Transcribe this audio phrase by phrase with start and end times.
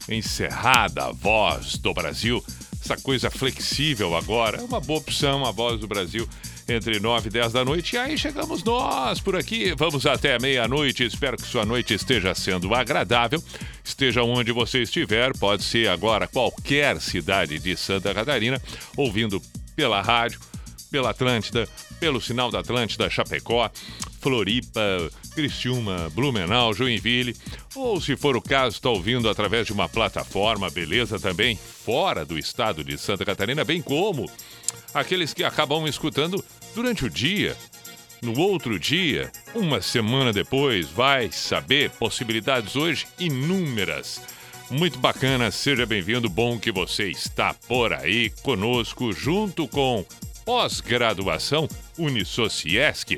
[0.08, 2.44] Encerrada a voz do Brasil,
[2.80, 6.28] essa coisa flexível agora, uma boa opção, a voz do Brasil
[6.70, 7.96] entre 9 e 10 da noite.
[7.96, 9.74] E aí chegamos nós por aqui.
[9.76, 11.04] Vamos até meia-noite.
[11.04, 13.42] Espero que sua noite esteja sendo agradável.
[13.84, 18.60] Esteja onde você estiver, pode ser agora qualquer cidade de Santa Catarina,
[18.96, 19.42] ouvindo
[19.74, 20.40] pela rádio,
[20.90, 21.68] pela Atlântida,
[21.98, 23.70] pelo sinal da Atlântida, Chapecó,
[24.20, 27.36] Floripa, Criciúma, Blumenau, Joinville,
[27.74, 32.38] ou se for o caso, está ouvindo através de uma plataforma, beleza também, fora do
[32.38, 34.30] estado de Santa Catarina, bem como
[34.92, 37.56] aqueles que acabam escutando durante o dia.
[38.22, 44.20] No outro dia, uma semana depois, vai saber possibilidades hoje inúmeras.
[44.70, 50.04] Muito bacana, seja bem-vindo, bom que você está por aí conosco, junto com
[50.44, 51.68] pós-graduação
[51.98, 53.16] Unisociesc.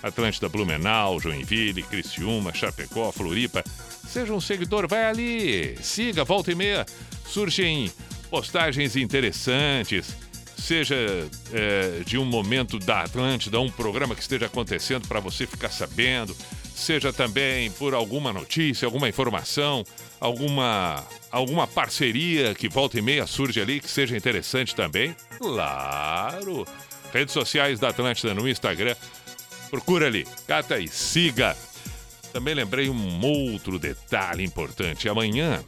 [0.03, 3.63] Atlântida Blumenau, Joinville, Criciúma, Chapecó, Floripa.
[4.09, 6.87] Seja um seguidor, vai ali, siga, volta e meia.
[7.27, 7.93] Surgem
[8.31, 10.17] postagens interessantes
[10.63, 10.97] seja
[11.53, 16.37] é, de um momento da Atlântida, um programa que esteja acontecendo para você ficar sabendo,
[16.75, 19.85] seja também por alguma notícia, alguma informação,
[20.21, 25.15] alguma, alguma parceria que volta e meia surge ali que seja interessante também.
[25.39, 26.67] Claro!
[27.13, 28.95] Redes sociais da Atlântida no Instagram.
[29.69, 31.57] Procura ali, cata e siga.
[32.33, 35.09] Também lembrei um outro detalhe importante.
[35.09, 35.63] Amanhã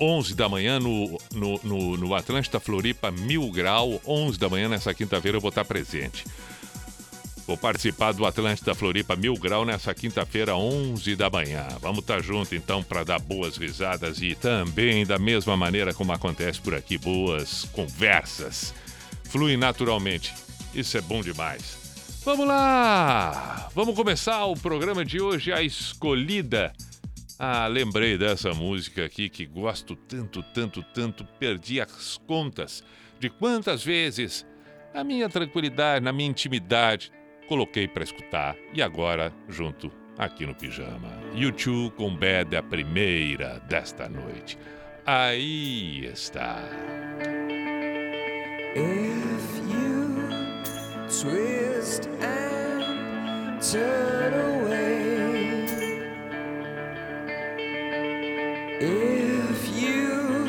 [0.00, 4.94] 11 da manhã no, no, no, no Atlântida Floripa, mil grau, 11 da manhã nessa
[4.94, 6.24] quinta-feira eu vou estar presente.
[7.46, 11.66] Vou participar do Atlântida Floripa Mil Grau nessa quinta-feira, 11 da manhã.
[11.80, 16.58] Vamos estar junto então para dar boas risadas e também, da mesma maneira como acontece
[16.58, 18.72] por aqui, boas conversas.
[19.24, 20.32] Flui naturalmente.
[20.74, 21.76] Isso é bom demais.
[22.24, 23.68] Vamos lá!
[23.74, 26.72] Vamos começar o programa de hoje, a escolhida
[27.38, 32.84] ah, lembrei dessa música aqui que gosto tanto, tanto, tanto, perdi as contas
[33.18, 34.46] de quantas vezes,
[34.92, 37.10] na minha tranquilidade, na minha intimidade,
[37.48, 41.10] coloquei para escutar e agora junto aqui no pijama.
[41.34, 44.58] YouTube com Bad a primeira desta noite.
[45.06, 46.62] Aí está.
[48.76, 50.24] If you
[51.08, 55.03] twist and turn away
[58.80, 60.46] If you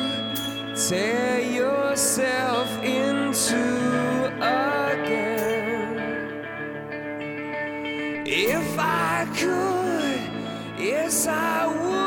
[0.74, 5.96] tear yourself into again,
[8.26, 12.05] if I could, yes, I would,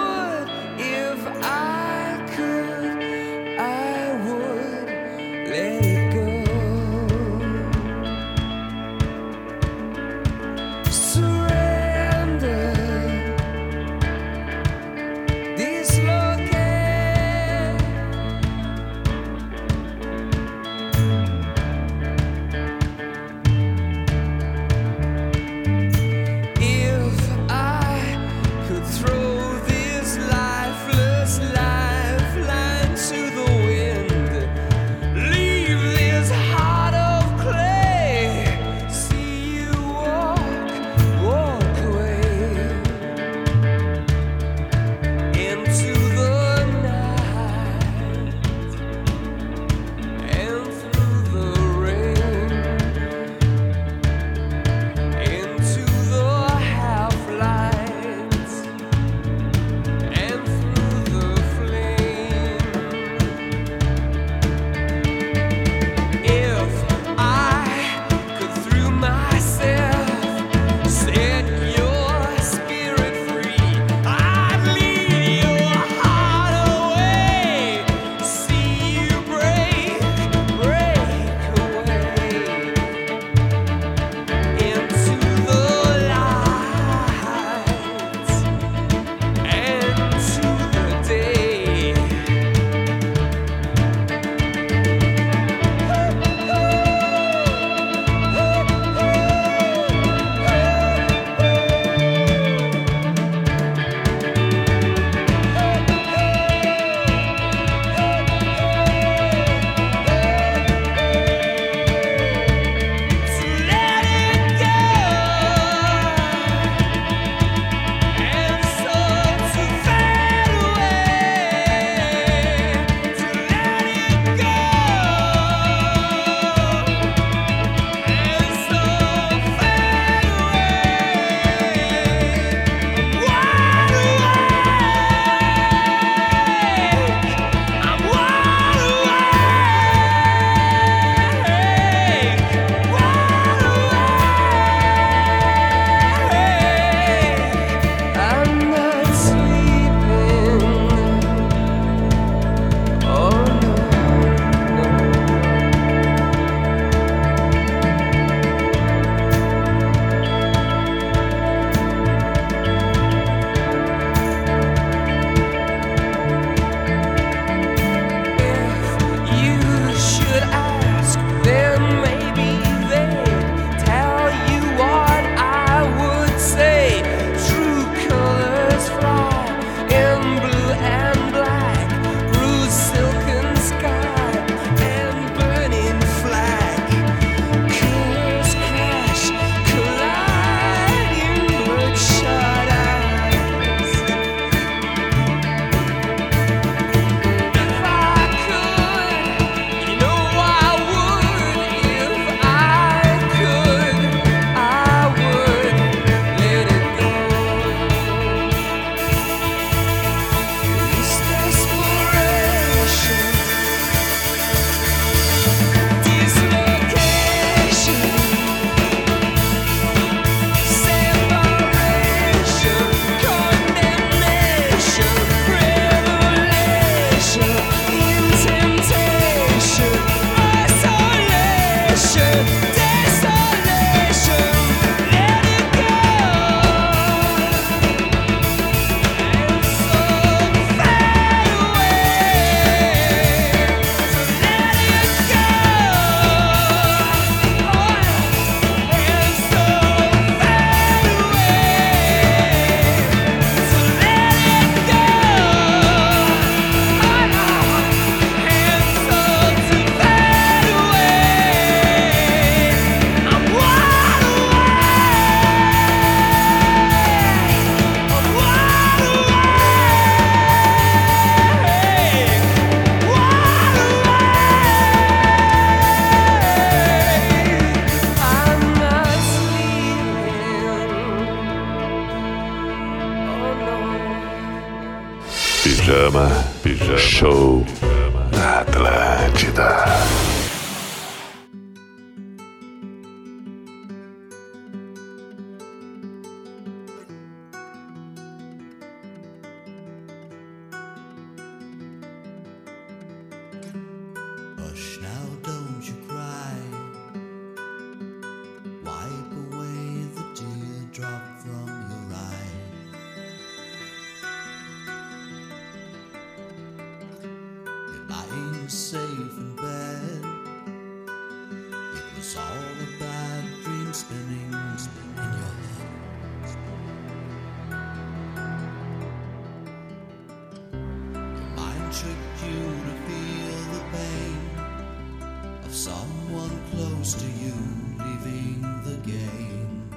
[336.71, 337.53] close to you,
[337.97, 339.89] leaving the game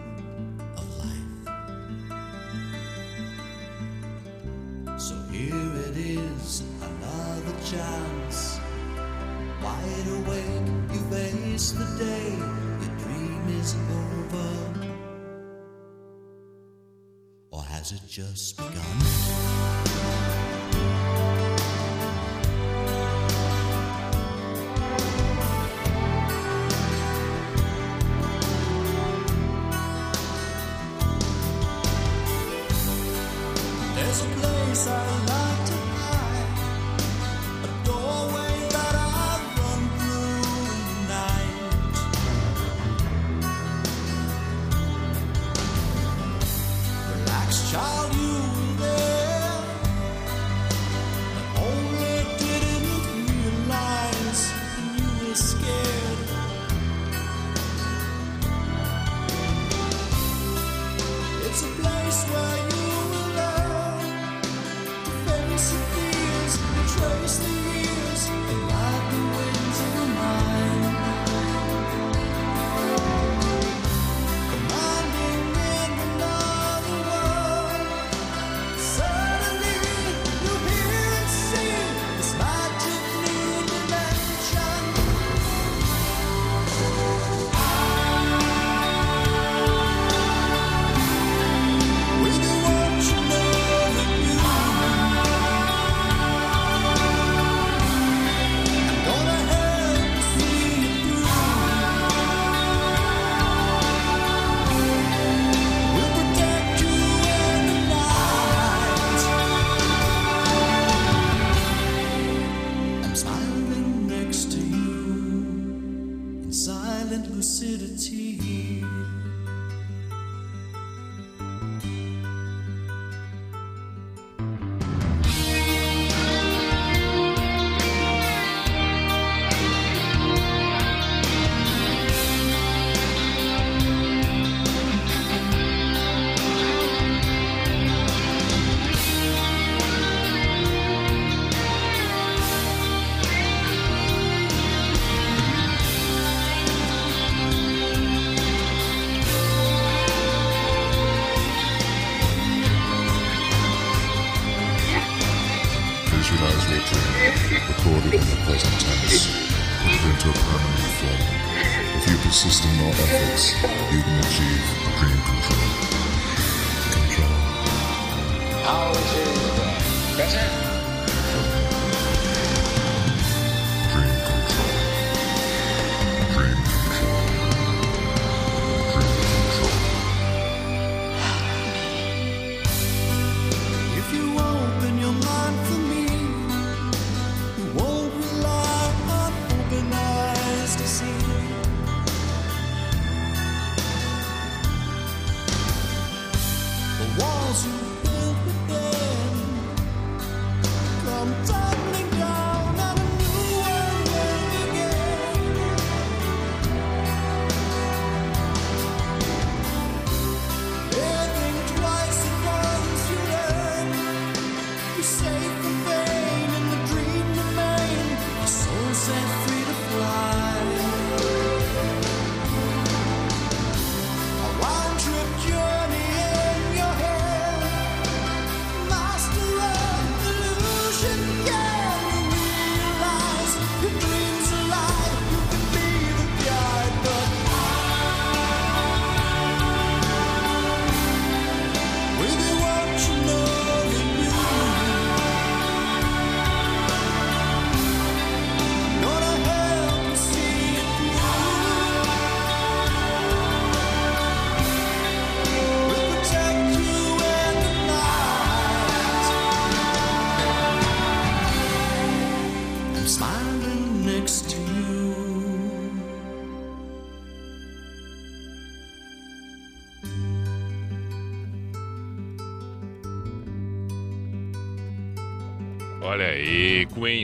[0.77, 1.41] of life.
[5.01, 8.61] So here it is, another chance.
[9.63, 14.51] Wide awake, you face the day, your dream is over.
[17.51, 19.52] Or has it just begun?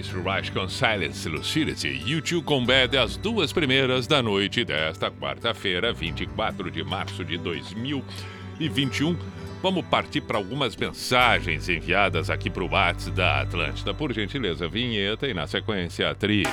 [0.08, 5.92] Queen's Rush com Silence Lucidity, YouTube com Bad, as duas primeiras da noite desta quarta-feira,
[5.92, 9.16] 24 de março de 2021.
[9.62, 13.92] Vamos partir para algumas mensagens enviadas aqui para o WhatsApp da Atlântida.
[13.92, 16.50] Por gentileza, vinheta e na sequência a trilha.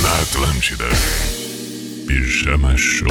[0.00, 1.33] Na Atlântida.
[2.14, 3.08] Pijama Show.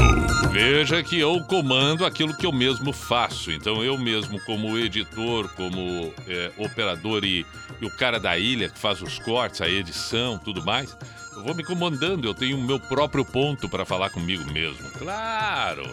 [0.54, 3.52] Veja que eu comando aquilo que eu mesmo faço.
[3.52, 7.46] Então eu mesmo, como editor, como é, operador e,
[7.82, 10.96] e o cara da ilha que faz os cortes, a edição, tudo mais,
[11.36, 12.26] eu vou me comandando.
[12.26, 14.90] Eu tenho o meu próprio ponto para falar comigo mesmo.
[14.92, 15.84] Claro!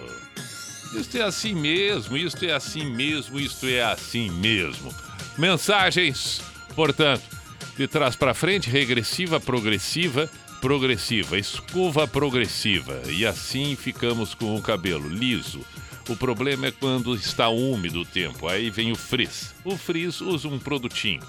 [0.95, 4.95] Isto é assim mesmo, isto é assim mesmo, isto é assim mesmo.
[5.37, 6.41] Mensagens,
[6.77, 7.25] portanto,
[7.77, 13.03] de trás para frente, regressiva, progressiva, progressiva, escova progressiva.
[13.07, 15.61] E assim ficamos com o cabelo liso.
[16.09, 19.55] O problema é quando está úmido o tempo, aí vem o frizz.
[19.65, 21.23] O frizz usa um produtinho.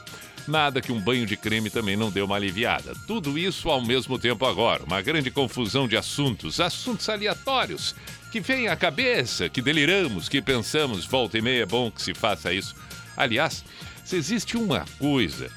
[0.48, 2.94] Nada que um banho de creme também não dê uma aliviada.
[3.08, 4.84] Tudo isso ao mesmo tempo agora.
[4.84, 7.96] Uma grande confusão de assuntos, assuntos aleatórios,
[8.32, 12.14] que vem à cabeça, que deliramos, que pensamos, volta e meia é bom que se
[12.14, 12.76] faça isso.
[13.16, 13.64] Aliás,
[14.04, 15.50] se existe uma coisa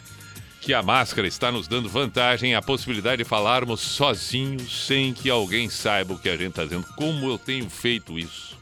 [0.64, 5.68] que a máscara está nos dando vantagem, a possibilidade de falarmos sozinhos, sem que alguém
[5.68, 6.86] saiba o que a gente está dizendo.
[6.96, 8.58] Como eu tenho feito isso?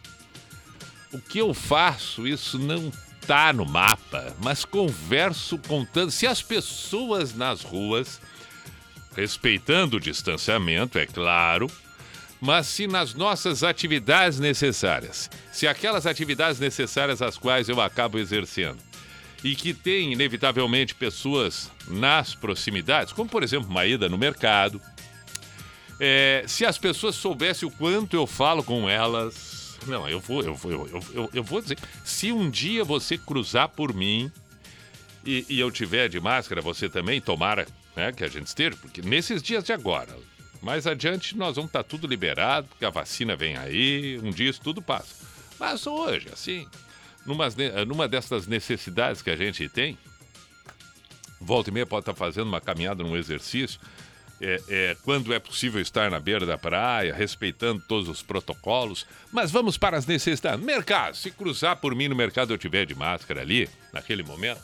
[1.13, 2.91] O que eu faço, isso não
[3.25, 6.11] tá no mapa, mas converso contando.
[6.11, 8.21] Se as pessoas nas ruas,
[9.15, 11.71] respeitando o distanciamento, é claro,
[12.41, 18.79] mas se nas nossas atividades necessárias, se aquelas atividades necessárias às quais eu acabo exercendo,
[19.43, 24.81] e que tem inevitavelmente pessoas nas proximidades, como por exemplo uma ida no mercado,
[25.99, 30.55] é, se as pessoas soubessem o quanto eu falo com elas, não, eu vou, eu
[30.55, 34.31] vou, eu, eu, eu vou dizer, se um dia você cruzar por mim
[35.25, 39.03] e, e eu tiver de máscara, você também, tomara né, que a gente esteja, porque
[39.03, 40.17] nesses dias de agora,
[40.61, 44.61] mais adiante nós vamos estar tudo liberado, porque a vacina vem aí, um dia isso
[44.61, 45.15] tudo passa.
[45.59, 46.67] Mas hoje, assim,
[47.27, 47.49] numa,
[47.87, 49.99] numa dessas necessidades que a gente tem,
[51.41, 53.81] volta e meia pode estar fazendo uma caminhada num exercício,
[54.41, 59.07] é, é, quando é possível estar na beira da praia, respeitando todos os protocolos.
[59.31, 60.65] Mas vamos para as necessidades.
[60.65, 64.61] Mercado, se cruzar por mim no mercado eu tiver de máscara ali, naquele momento,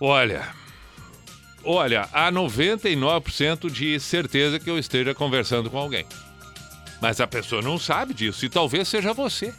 [0.00, 0.52] olha,
[1.62, 6.04] olha, há 99% de certeza que eu esteja conversando com alguém.
[7.00, 9.54] Mas a pessoa não sabe disso e talvez seja você.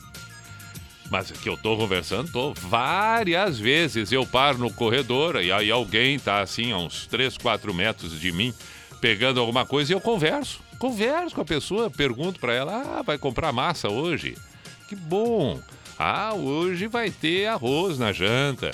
[1.14, 2.56] Mas que eu tô conversando, tô.
[2.56, 7.72] Várias vezes eu paro no corredor e aí alguém tá assim, a uns 3, 4
[7.72, 8.52] metros de mim,
[9.00, 10.60] pegando alguma coisa e eu converso.
[10.80, 14.36] Converso com a pessoa, pergunto para ela: ah, vai comprar massa hoje?
[14.90, 15.62] Que bom!
[16.00, 18.72] Ah, hoje vai ter arroz na janta.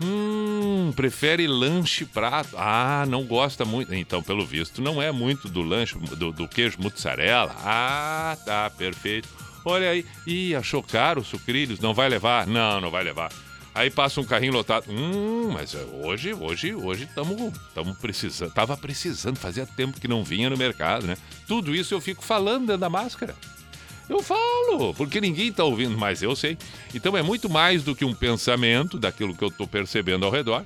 [0.00, 2.54] Hum, prefere lanche prato.
[2.56, 3.92] Ah, não gosta muito.
[3.92, 7.56] Então, pelo visto, não é muito do lanche, do, do queijo mozzarella.
[7.58, 9.28] Ah, tá, perfeito.
[9.66, 10.06] Olha aí.
[10.24, 12.46] Ih, achou caro os sucrilhos, não vai levar?
[12.46, 13.32] Não, não vai levar.
[13.74, 14.84] Aí passa um carrinho lotado.
[14.88, 18.52] Hum, mas hoje, hoje, hoje estamos estamos precisando.
[18.52, 21.16] Tava precisando, fazia tempo que não vinha no mercado, né?
[21.48, 23.34] Tudo isso eu fico falando dentro da máscara.
[24.08, 26.56] Eu falo, porque ninguém está ouvindo, mas eu sei.
[26.94, 30.64] Então é muito mais do que um pensamento daquilo que eu estou percebendo ao redor.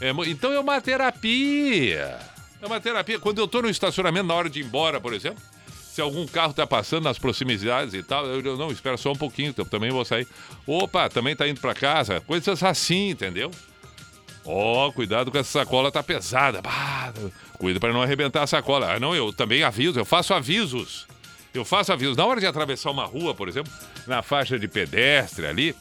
[0.00, 2.16] É, então é uma terapia.
[2.62, 3.18] É uma terapia.
[3.18, 5.42] Quando eu estou no estacionamento na hora de ir embora, por exemplo,
[5.96, 9.16] se algum carro está passando nas proximidades e tal, eu, eu não, espera só um
[9.16, 10.28] pouquinho, eu também vou sair.
[10.66, 12.20] Opa, também está indo para casa.
[12.20, 13.50] Coisas assim, entendeu?
[14.44, 16.60] Ó, oh, cuidado com essa sacola, tá pesada.
[16.60, 17.14] Bah,
[17.54, 18.92] cuida para não arrebentar a sacola.
[18.92, 21.06] Ah, não, eu também aviso, eu faço avisos.
[21.54, 22.14] Eu faço avisos.
[22.14, 23.72] Na hora de atravessar uma rua, por exemplo,
[24.06, 25.74] na faixa de pedestre ali,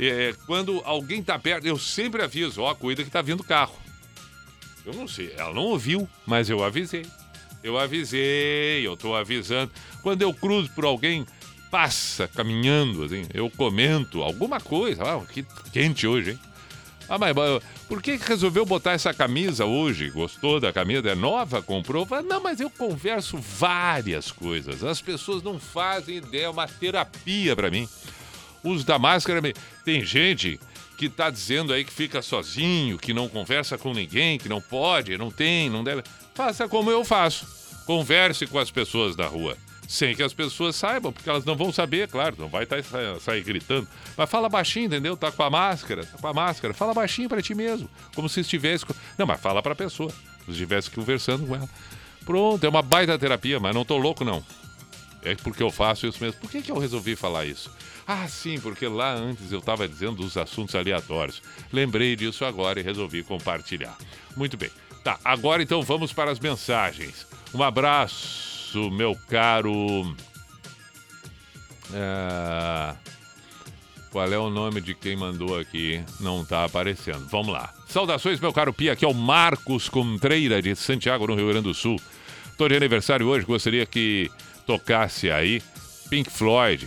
[0.00, 3.76] é, quando alguém tá perto, eu sempre aviso, ó, oh, cuida que tá vindo carro.
[4.86, 7.04] Eu não sei, ela não ouviu, mas eu avisei.
[7.62, 9.70] Eu avisei, eu tô avisando.
[10.02, 11.26] Quando eu cruzo por alguém,
[11.70, 15.02] passa caminhando, assim, eu comento alguma coisa.
[15.02, 16.40] Ah, que quente hoje, hein?
[17.08, 17.34] Ah, mas
[17.88, 20.10] por que resolveu botar essa camisa hoje?
[20.10, 21.08] Gostou da camisa?
[21.08, 21.62] É nova?
[21.62, 22.06] Comprou?
[22.26, 24.84] Não, mas eu converso várias coisas.
[24.84, 27.88] As pessoas não fazem ideia, é uma terapia para mim.
[28.62, 29.40] Uso da máscara.
[29.86, 30.60] Tem gente
[30.98, 35.16] que tá dizendo aí que fica sozinho, que não conversa com ninguém, que não pode,
[35.16, 36.02] não tem, não deve.
[36.38, 37.48] Faça como eu faço.
[37.84, 39.58] Converse com as pessoas da rua.
[39.88, 42.76] Sem que as pessoas saibam, porque elas não vão saber, claro, não vai tá,
[43.20, 43.88] sair gritando.
[44.16, 45.16] Mas fala baixinho, entendeu?
[45.16, 46.72] Tá com a máscara, tá com a máscara.
[46.72, 48.84] Fala baixinho para ti mesmo, como se estivesse.
[49.18, 50.12] Não, mas fala para a pessoa,
[50.44, 51.68] se estivesse conversando com ela.
[52.24, 54.44] Pronto, é uma baita terapia, mas não tô louco, não.
[55.24, 56.40] É porque eu faço isso mesmo.
[56.40, 57.68] Por que, que eu resolvi falar isso?
[58.06, 61.42] Ah, sim, porque lá antes eu estava dizendo dos assuntos aleatórios.
[61.72, 63.98] Lembrei disso agora e resolvi compartilhar.
[64.36, 64.70] Muito bem.
[65.08, 67.26] Tá, agora então vamos para as mensagens.
[67.54, 70.14] Um abraço, meu caro.
[71.94, 72.94] É...
[74.10, 76.04] Qual é o nome de quem mandou aqui?
[76.20, 77.26] Não está aparecendo.
[77.30, 77.72] Vamos lá.
[77.86, 78.92] Saudações, meu caro Pia.
[78.92, 81.98] Aqui é o Marcos Contreira, de Santiago, no Rio Grande do Sul.
[82.50, 83.46] Estou de aniversário hoje.
[83.46, 84.30] Gostaria que
[84.66, 85.62] tocasse aí
[86.10, 86.86] Pink Floyd.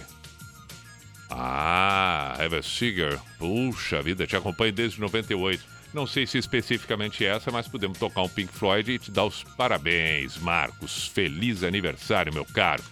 [1.28, 3.20] Ah, Ever Seeger.
[3.40, 5.71] Puxa vida, te acompanho desde 98.
[5.94, 9.44] Não sei se especificamente essa, mas podemos tocar um Pink Floyd e te dar os
[9.44, 11.08] parabéns, Marcos.
[11.08, 12.84] Feliz aniversário, meu caro.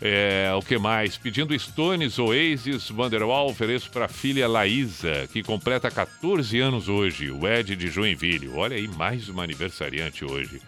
[0.00, 1.16] É, o que mais?
[1.16, 7.46] Pedindo Stones, Oasis, Wonderwall, ofereço para a filha Laísa, que completa 14 anos hoje, o
[7.46, 8.48] Ed de Joinville.
[8.48, 10.60] Olha aí, mais uma aniversariante hoje.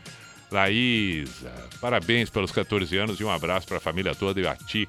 [0.50, 4.88] Laísa, parabéns pelos 14 anos e um abraço para a família toda e a ti,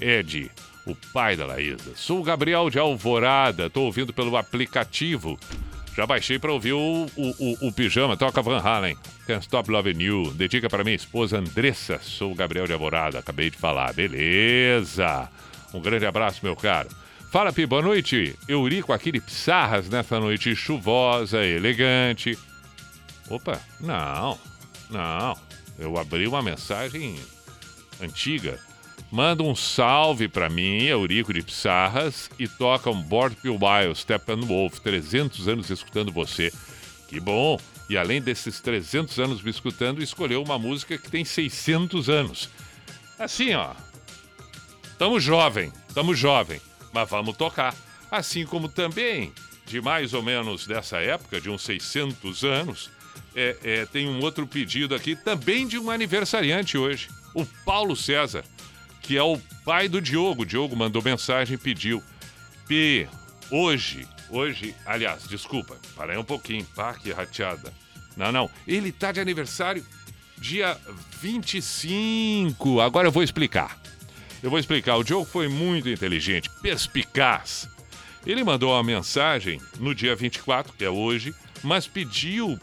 [0.00, 0.50] Ed,
[0.92, 1.92] o pai da Laísa.
[1.94, 5.38] Sou o Gabriel de Alvorada, estou ouvindo pelo aplicativo.
[5.98, 8.96] Já baixei para ouvir o, o, o, o, pijama, toca Van Halen.
[9.26, 10.32] Can't Stop Loving You.
[10.32, 11.98] Dedica para minha esposa Andressa.
[12.00, 13.92] Sou o Gabriel de Alvorada, acabei de falar.
[13.92, 15.28] Beleza.
[15.74, 16.88] Um grande abraço, meu caro.
[17.32, 18.38] Fala, Pi, boa noite.
[18.48, 22.38] Eurico aqui de Pissarras nessa noite chuvosa, elegante.
[23.28, 24.38] Opa, não,
[24.88, 25.36] não.
[25.78, 27.18] Eu abri uma mensagem
[28.00, 28.58] antiga.
[29.10, 35.48] Manda um salve para mim, Eurico de Pissarras, e toca um Board Wild, Steppenwolf, 300
[35.48, 36.52] anos escutando você.
[37.08, 37.58] Que bom!
[37.88, 42.50] E além desses 300 anos me escutando, escolheu uma música que tem 600 anos.
[43.18, 43.72] Assim, ó.
[44.98, 46.60] Tamo jovem, tamo jovem,
[46.92, 47.74] mas vamos tocar.
[48.10, 49.32] Assim como também,
[49.64, 52.90] de mais ou menos dessa época, de uns 600 anos,
[53.34, 58.44] é, é, tem um outro pedido aqui, também de um aniversariante hoje, o Paulo César
[59.08, 60.42] que é o pai do Diogo.
[60.42, 62.02] O Diogo mandou mensagem e pediu.
[62.66, 63.08] P,
[63.50, 67.72] hoje, hoje, aliás, desculpa, parei um pouquinho, pá, que rateada.
[68.14, 69.82] Não, não, ele tá de aniversário
[70.36, 70.76] dia
[71.22, 72.82] 25.
[72.82, 73.80] Agora eu vou explicar.
[74.42, 74.96] Eu vou explicar.
[74.96, 77.66] O Diogo foi muito inteligente, perspicaz.
[78.26, 82.60] Ele mandou uma mensagem no dia 24, que é hoje, mas pediu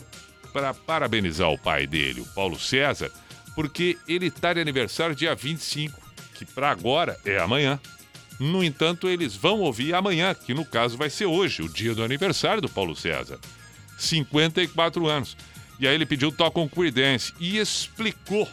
[0.53, 3.09] para parabenizar o pai dele, o Paulo César,
[3.55, 6.04] porque ele está de aniversário dia 25
[6.35, 7.79] que para agora é amanhã.
[8.39, 12.03] No entanto, eles vão ouvir amanhã, que no caso vai ser hoje, o dia do
[12.03, 13.39] aniversário do Paulo César.
[13.97, 15.37] 54 anos.
[15.79, 18.47] E aí ele pediu Toca um Creedence e explicou.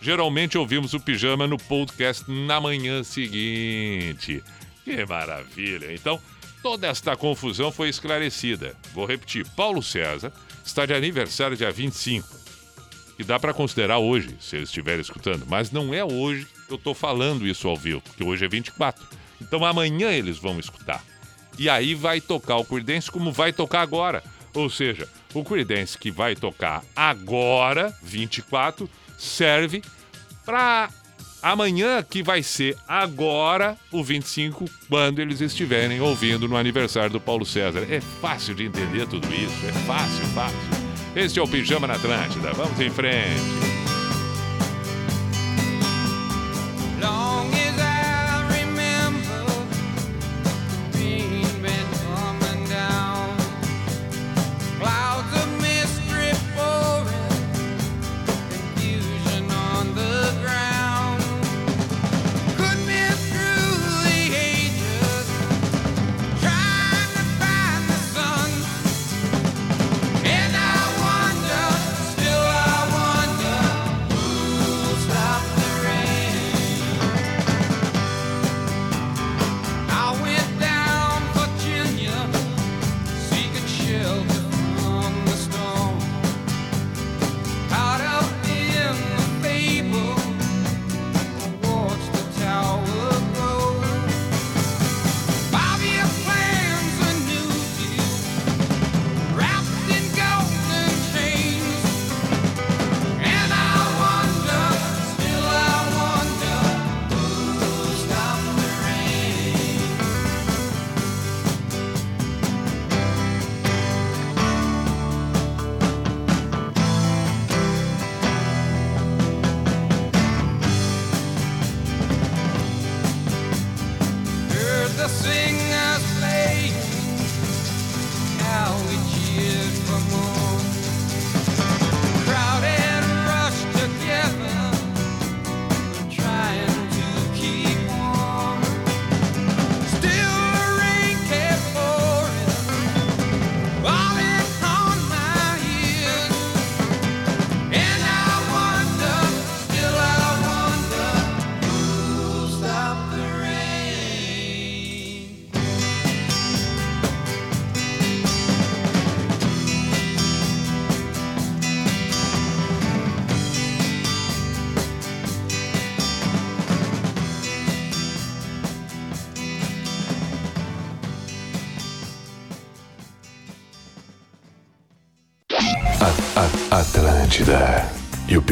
[0.00, 4.42] Geralmente ouvimos o pijama no podcast na manhã seguinte.
[4.84, 5.92] Que maravilha!
[5.92, 6.20] Então,
[6.62, 8.76] toda esta confusão foi esclarecida.
[8.94, 10.32] Vou repetir: Paulo César
[10.64, 12.28] está de aniversário dia 25.
[13.16, 16.94] Que dá para considerar hoje, se eles estiverem escutando, mas não é hoje eu tô
[16.94, 19.04] falando isso ao vivo, porque hoje é 24.
[19.40, 21.04] Então amanhã eles vão escutar.
[21.58, 24.22] E aí vai tocar o Creedence como vai tocar agora.
[24.54, 29.82] Ou seja, o Creedence que vai tocar agora, 24, serve
[30.44, 30.90] para
[31.42, 37.44] amanhã que vai ser agora o 25, quando eles estiverem ouvindo no aniversário do Paulo
[37.44, 37.86] César.
[37.90, 40.58] É fácil de entender tudo isso, é fácil, fácil.
[41.14, 42.52] Este é o Pijama na Atlântida.
[42.52, 43.75] Vamos em frente.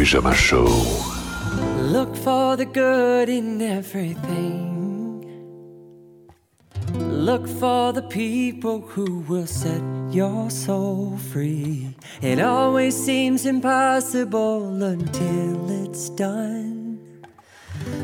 [0.04, 0.68] O Pijama Show.
[1.80, 4.70] Look for the good in everything.
[6.92, 11.96] Look for the people who will set your soul free.
[12.20, 17.00] It always seems impossible until it's done.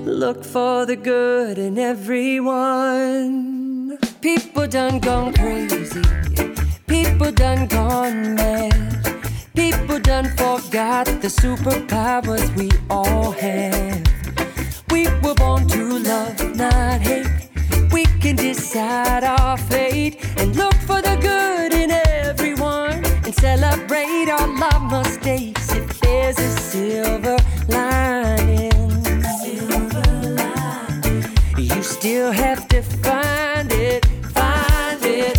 [0.04, 3.18] Look for the good in everyone.
[4.22, 6.02] People done gone crazy.
[6.86, 8.89] People done gone mad.
[9.54, 14.02] People done forgot the superpowers we all have.
[14.90, 17.26] We were born to love, not hate.
[17.92, 24.46] We can decide our fate and look for the good in everyone and celebrate our
[24.46, 27.36] mistakes if there's a silver
[27.68, 28.70] lining.
[31.58, 35.38] You still have to find it, find it,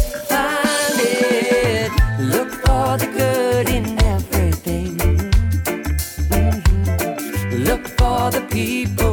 [8.62, 9.11] people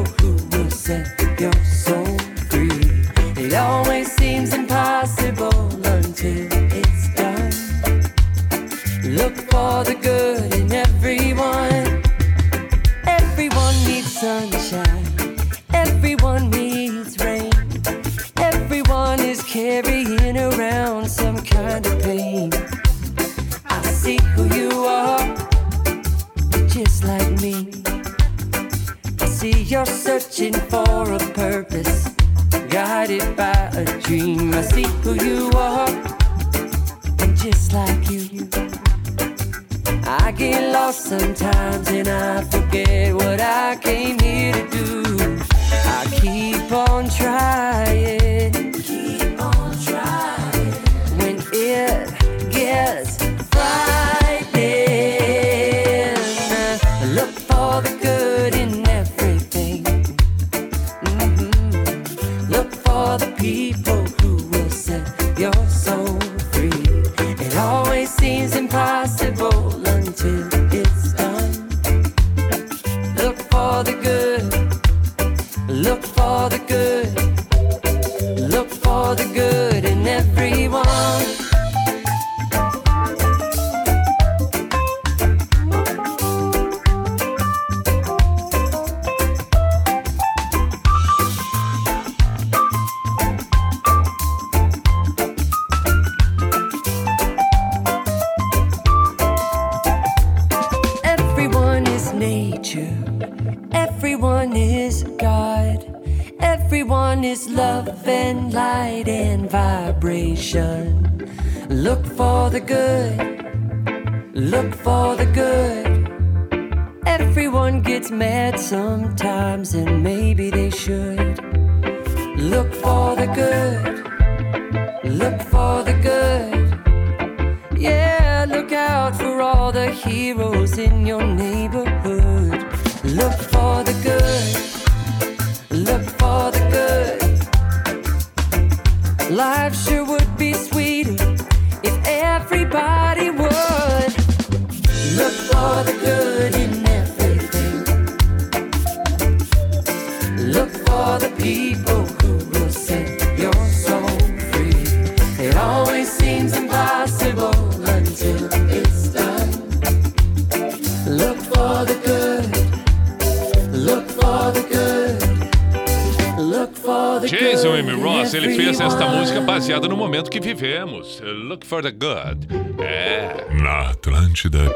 [170.59, 171.21] vivemos.
[171.21, 172.49] Look for the good.
[172.83, 173.47] É.
[173.63, 174.69] Na Atlântida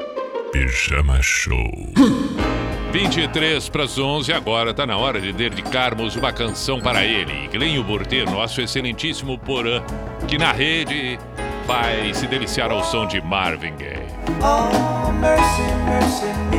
[0.52, 1.92] Pijama Show.
[2.92, 7.48] 23 para as 11, agora tá na hora de dedicarmos uma canção para ele.
[7.48, 9.82] Glenho Burter, nosso excelentíssimo Porã,
[10.28, 11.18] que na rede
[11.66, 14.06] vai se deliciar ao som de Marvin Gaye.
[14.40, 16.51] Oh, mercy, mercy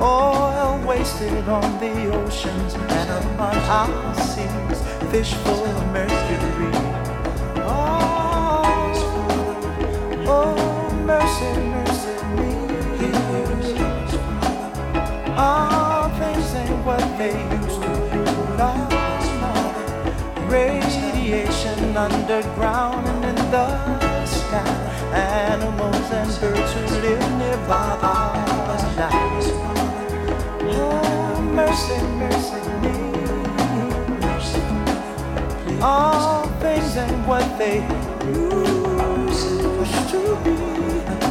[0.00, 4.80] Oil wasted on the oceans and upon our seas,
[5.10, 6.70] fish full of mercury.
[7.66, 8.62] Oh,
[10.28, 12.52] oh, mercy, mercy me.
[15.36, 18.18] All oh, things ain't what they used to be.
[20.48, 24.64] Radiation underground and in the sky.
[25.12, 28.46] Animals and birds who live nearby are
[28.96, 29.77] nice
[35.80, 37.80] all things and what they
[39.78, 40.56] wish to be.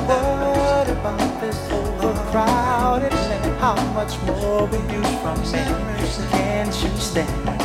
[0.07, 3.59] What about this overcrowded land?
[3.59, 5.67] How much more we use from sin?
[6.31, 7.56] Can't you stand?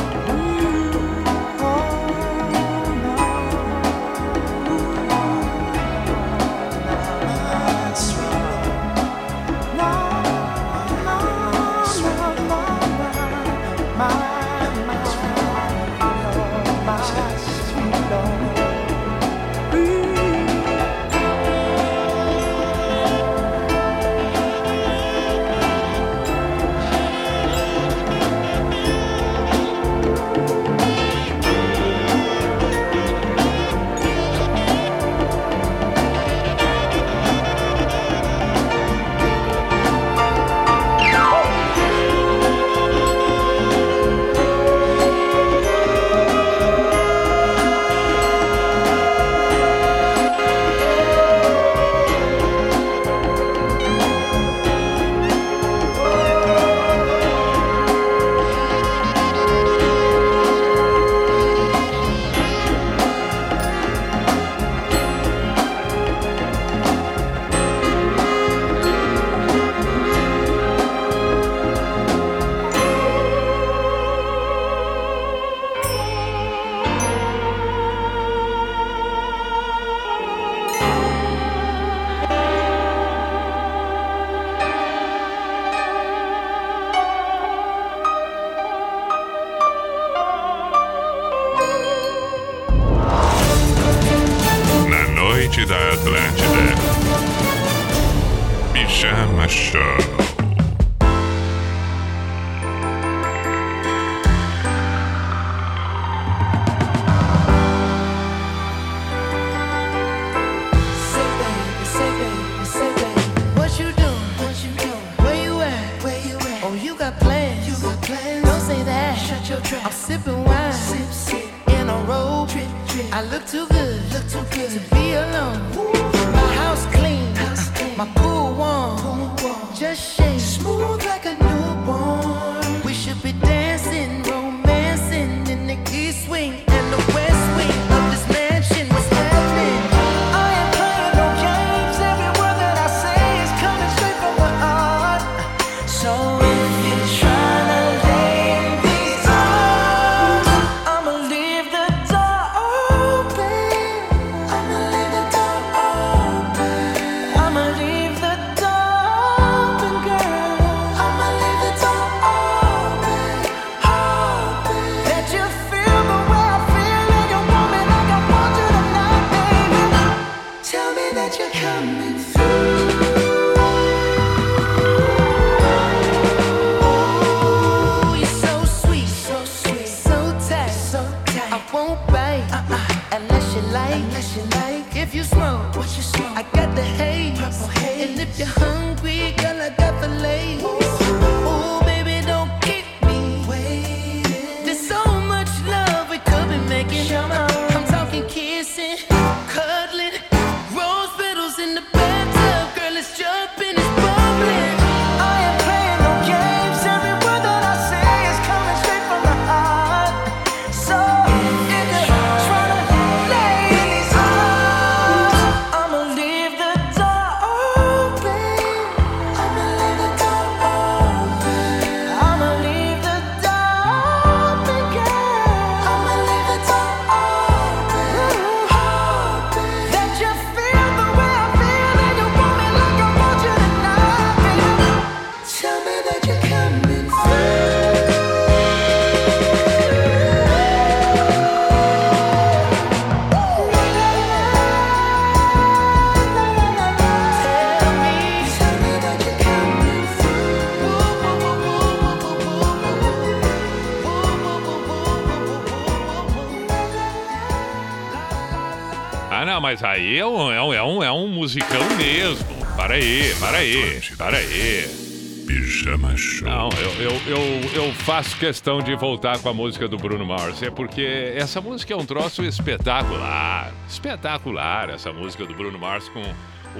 [260.03, 262.45] aí é um, é um, é um, é um musicão mesmo.
[262.75, 265.03] Para aí, para aí, para aí.
[265.47, 266.47] Pijama Show.
[266.47, 270.61] Não, eu, eu, eu, eu, faço questão de voltar com a música do Bruno Mars.
[270.63, 273.71] É porque essa música é um troço espetacular.
[273.87, 276.21] Espetacular essa música do Bruno Mars com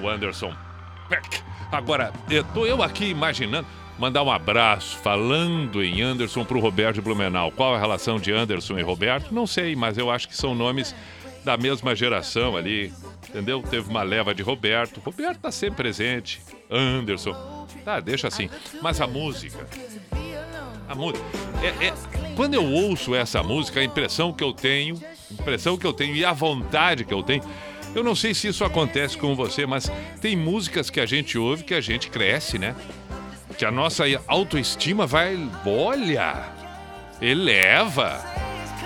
[0.01, 0.53] o Anderson
[1.09, 1.41] Peck.
[1.71, 3.67] Agora, eu tô eu aqui imaginando.
[3.99, 7.51] Mandar um abraço falando em Anderson para o Roberto Blumenau.
[7.51, 9.31] Qual a relação de Anderson e Roberto?
[9.31, 10.95] Não sei, mas eu acho que são nomes
[11.43, 12.93] da mesma geração ali.
[13.29, 13.61] Entendeu?
[13.61, 14.99] Teve uma leva de Roberto.
[14.99, 16.41] Roberto tá sempre presente.
[16.69, 17.67] Anderson.
[17.83, 18.49] Tá, deixa assim.
[18.81, 19.67] Mas a música.
[20.87, 21.25] A música.
[21.61, 21.93] É, é-
[22.35, 26.23] quando eu ouço essa música, a impressão que eu tenho, impressão que eu tenho e
[26.25, 27.43] a vontade que eu tenho.
[27.95, 31.63] Eu não sei se isso acontece com você, mas tem músicas que a gente ouve
[31.63, 32.75] que a gente cresce, né?
[33.57, 35.37] Que a nossa autoestima vai.
[35.65, 36.43] Olha!
[37.21, 38.42] Eleva!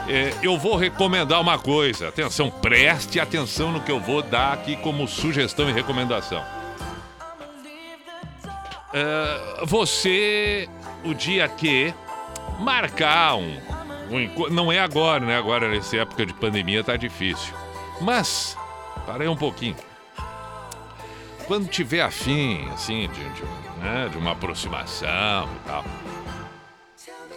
[0.08, 2.08] É, eu vou recomendar uma coisa.
[2.08, 6.44] Atenção, preste atenção no que eu vou dar aqui como sugestão e recomendação.
[8.94, 10.70] É, você,
[11.04, 11.94] o dia que
[12.60, 13.58] marcar um,
[14.10, 15.38] um Não é agora, né?
[15.38, 17.54] Agora, nessa época de pandemia, tá difícil.
[18.00, 18.58] Mas,
[19.06, 19.76] parei um pouquinho.
[21.46, 23.44] Quando tiver afim, assim, de, de,
[23.82, 25.86] né, de uma aproximação e tal.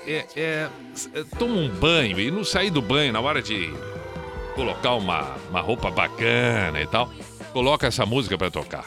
[0.07, 0.68] É, é,
[1.14, 3.72] é, toma um banho e não sair do banho na hora de
[4.55, 7.12] colocar uma, uma roupa bacana e tal.
[7.53, 8.84] Coloca essa música pra tocar.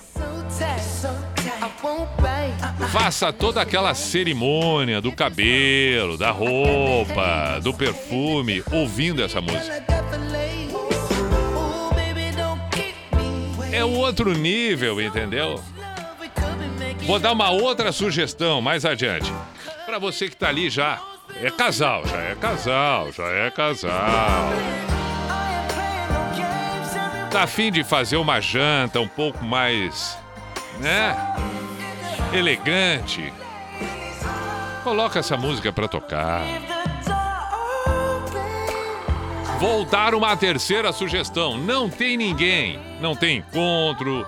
[2.92, 9.84] Faça toda aquela cerimônia do cabelo, da roupa, do perfume, ouvindo essa música.
[13.72, 15.62] É outro nível, entendeu?
[17.06, 19.32] Vou dar uma outra sugestão mais adiante.
[19.94, 21.00] Pra você que tá ali já.
[21.40, 24.50] É casal, já é casal, já é casal.
[27.30, 30.18] Tá afim de fazer uma janta um pouco mais,
[30.80, 31.16] né?
[32.34, 33.32] Elegante.
[34.84, 36.42] Coloca essa música pra tocar.
[39.60, 41.56] Vou dar uma terceira sugestão.
[41.56, 44.26] Não tem ninguém, não tem encontro,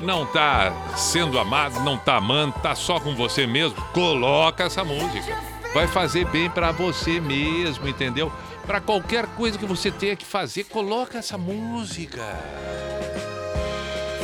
[0.00, 3.80] não tá sendo amado, não tá amando, tá só com você mesmo.
[3.92, 5.36] Coloca essa música.
[5.72, 8.32] Vai fazer bem pra você mesmo, entendeu?
[8.66, 12.22] Pra qualquer coisa que você tenha que fazer, coloca essa música.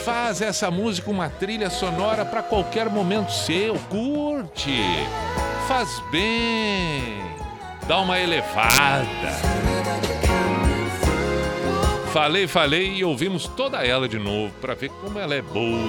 [0.04, 3.74] Faz essa música uma trilha sonora pra qualquer momento seu.
[3.90, 4.84] Curte.
[5.66, 7.20] Faz bem.
[7.88, 10.15] Dá uma elevada.
[12.16, 15.86] Falei, falei e ouvimos toda ela de novo pra ver como ela é boa.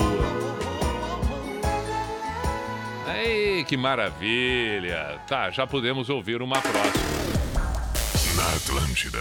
[3.16, 5.22] Ei, que maravilha!
[5.26, 6.92] Tá, já podemos ouvir uma próxima.
[8.36, 9.20] Na Atlântida.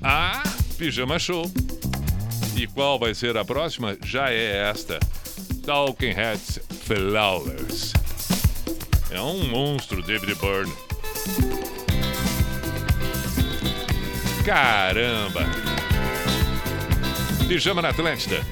[0.00, 0.40] Ah,
[0.78, 1.50] Pijama Show.
[2.54, 3.98] E qual vai ser a próxima?
[4.04, 5.00] Já é esta.
[5.66, 7.92] Talking Heads Flawless.
[9.10, 10.72] É um monstro, David Byrne.
[14.44, 15.44] Caramba!
[17.46, 18.44] Pijama na Atlântida.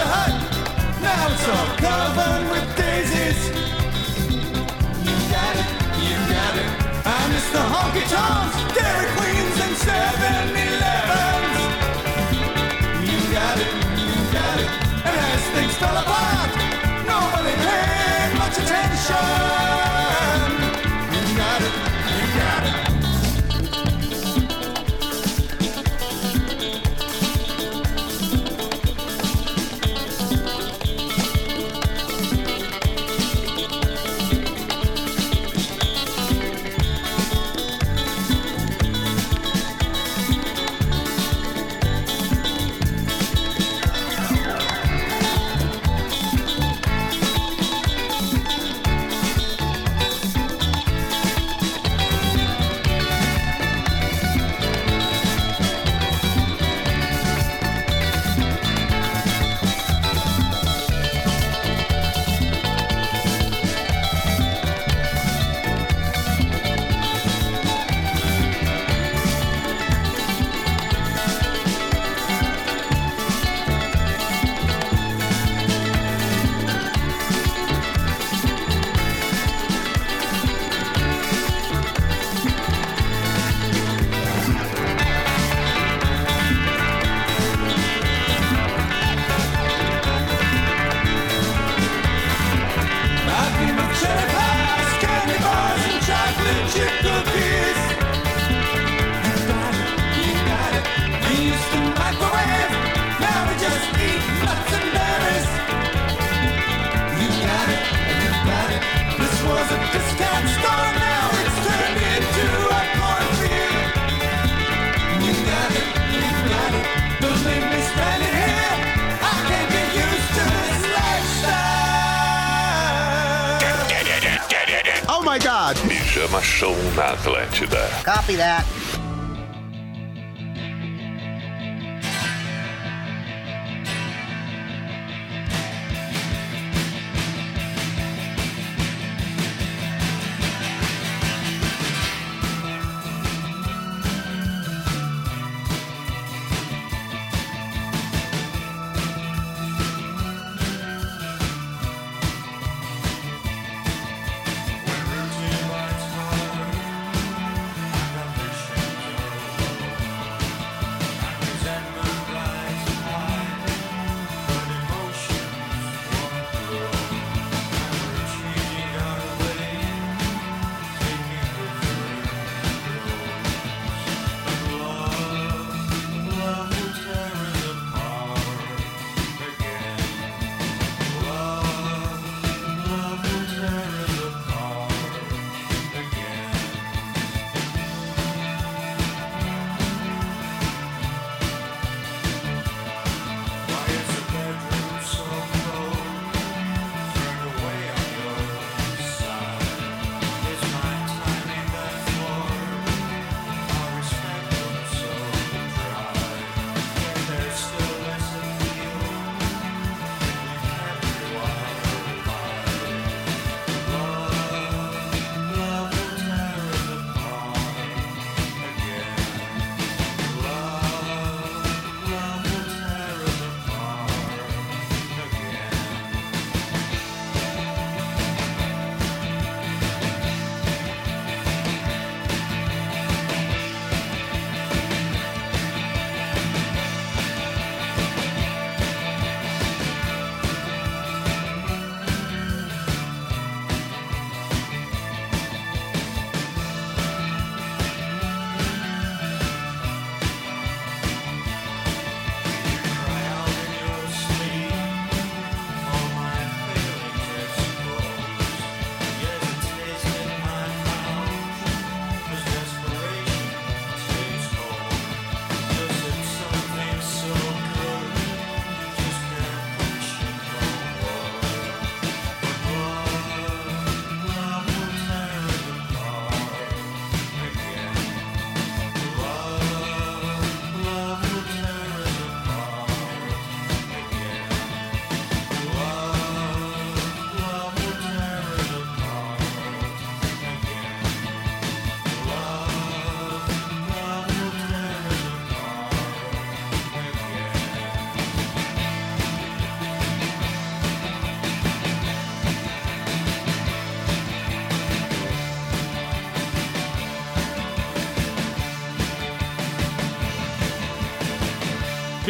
[0.00, 0.34] a hut,
[1.02, 3.40] now it's all covered with daisies.
[5.06, 5.68] You got it,
[6.06, 6.70] you got it.
[7.04, 11.60] I miss the honky tonks, Dairy Queens, and 7 Elevens.
[13.08, 14.70] You got it, you got it.
[15.06, 16.29] And as things fell apart,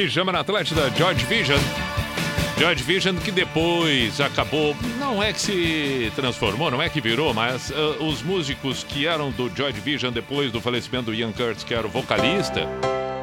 [0.00, 1.58] Pijama na Atlântida, George Vision.
[2.56, 7.70] George Vision que depois acabou, não é que se transformou, não é que virou, mas
[7.70, 11.74] ah, os músicos que eram do George Vision depois do falecimento do Ian Curtis, que
[11.74, 12.66] era o vocalista,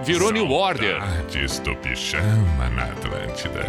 [0.05, 0.99] virou New Order.
[0.99, 3.65] Saudades do pijama na Atlântida.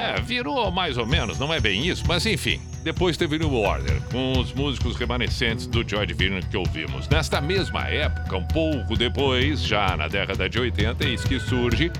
[0.00, 2.58] É, virou mais ou menos, não é bem isso, mas enfim.
[2.82, 7.06] Depois teve New Order, com os músicos remanescentes do George Vision que ouvimos.
[7.06, 11.92] Nesta mesma época, um pouco depois, já na década de 80, eis que surge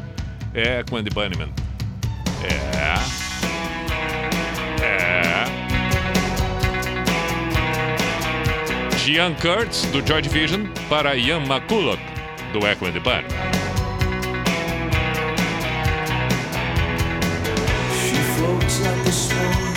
[0.54, 1.52] é com Andy Bunnyman.
[2.42, 2.94] É.
[4.82, 5.44] É.
[9.08, 11.98] Ian Kurtz, do George Vision, para Ian McCulloch,
[12.52, 12.92] do Echo and
[19.04, 19.74] the swan,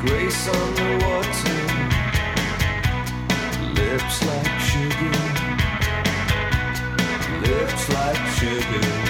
[0.00, 1.60] grace on the water,
[3.74, 4.57] lips like
[8.38, 9.07] sugar.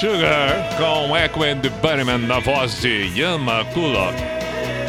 [0.00, 4.14] Sugar com Echo and Bunnyman na voz de Yama Kulok.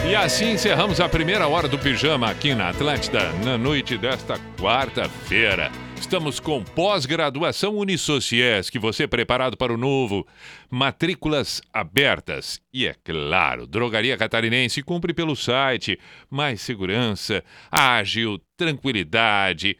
[0.05, 5.71] E assim encerramos a primeira hora do pijama aqui na Atlântida, na noite desta quarta-feira.
[5.97, 10.27] Estamos com pós-graduação Unisociés, que você é preparado para o novo.
[10.69, 12.59] Matrículas abertas.
[12.73, 15.97] E é claro, Drogaria Catarinense cumpre pelo site.
[16.29, 17.41] Mais segurança,
[17.71, 19.77] ágil, tranquilidade,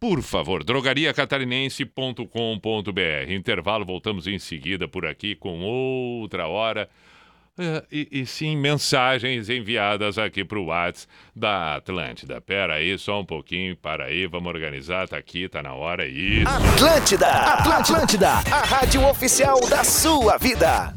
[0.00, 3.32] por favor, drogariacatarinense.com.br.
[3.32, 6.88] Intervalo, voltamos em seguida por aqui com outra hora.
[7.58, 12.40] Eh, e, e sim, mensagens enviadas aqui para o WhatsApp da Atlântida.
[12.40, 16.48] Pera aí, só um pouquinho, para aí, vamos organizar, tá aqui, tá na hora, isso.
[16.48, 20.94] Atlântida, Atlântida, a rádio oficial da sua vida.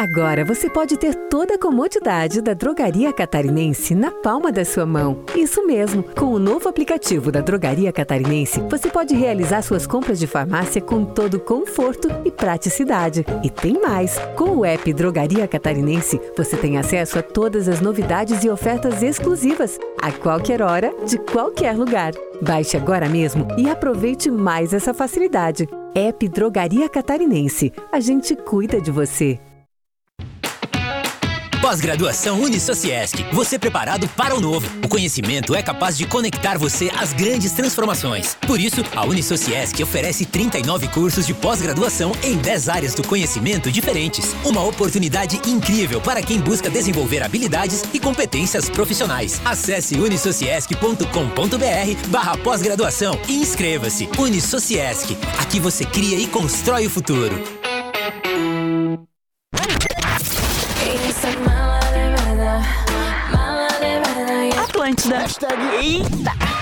[0.00, 5.24] Agora você pode ter toda a comodidade da Drogaria Catarinense na palma da sua mão.
[5.34, 10.28] Isso mesmo, com o novo aplicativo da Drogaria Catarinense, você pode realizar suas compras de
[10.28, 13.26] farmácia com todo conforto e praticidade.
[13.42, 14.16] E tem mais!
[14.36, 19.80] Com o app Drogaria Catarinense, você tem acesso a todas as novidades e ofertas exclusivas,
[20.00, 22.12] a qualquer hora, de qualquer lugar.
[22.40, 25.68] Baixe agora mesmo e aproveite mais essa facilidade.
[25.92, 27.72] App Drogaria Catarinense.
[27.90, 29.40] A gente cuida de você.
[31.60, 33.24] Pós-graduação Unisociesc.
[33.32, 34.66] Você preparado para o novo.
[34.84, 38.36] O conhecimento é capaz de conectar você às grandes transformações.
[38.46, 44.34] Por isso, a Unisociesc oferece 39 cursos de pós-graduação em 10 áreas do conhecimento diferentes.
[44.44, 49.40] Uma oportunidade incrível para quem busca desenvolver habilidades e competências profissionais.
[49.44, 54.08] Acesse unisociesc.com.br barra pós-graduação e inscreva-se.
[54.16, 55.16] Unisociesc.
[55.38, 57.57] Aqui você cria e constrói o futuro.
[64.88, 65.18] Atlântida.
[65.18, 65.58] Hashtag...
[65.82, 66.57] Eita!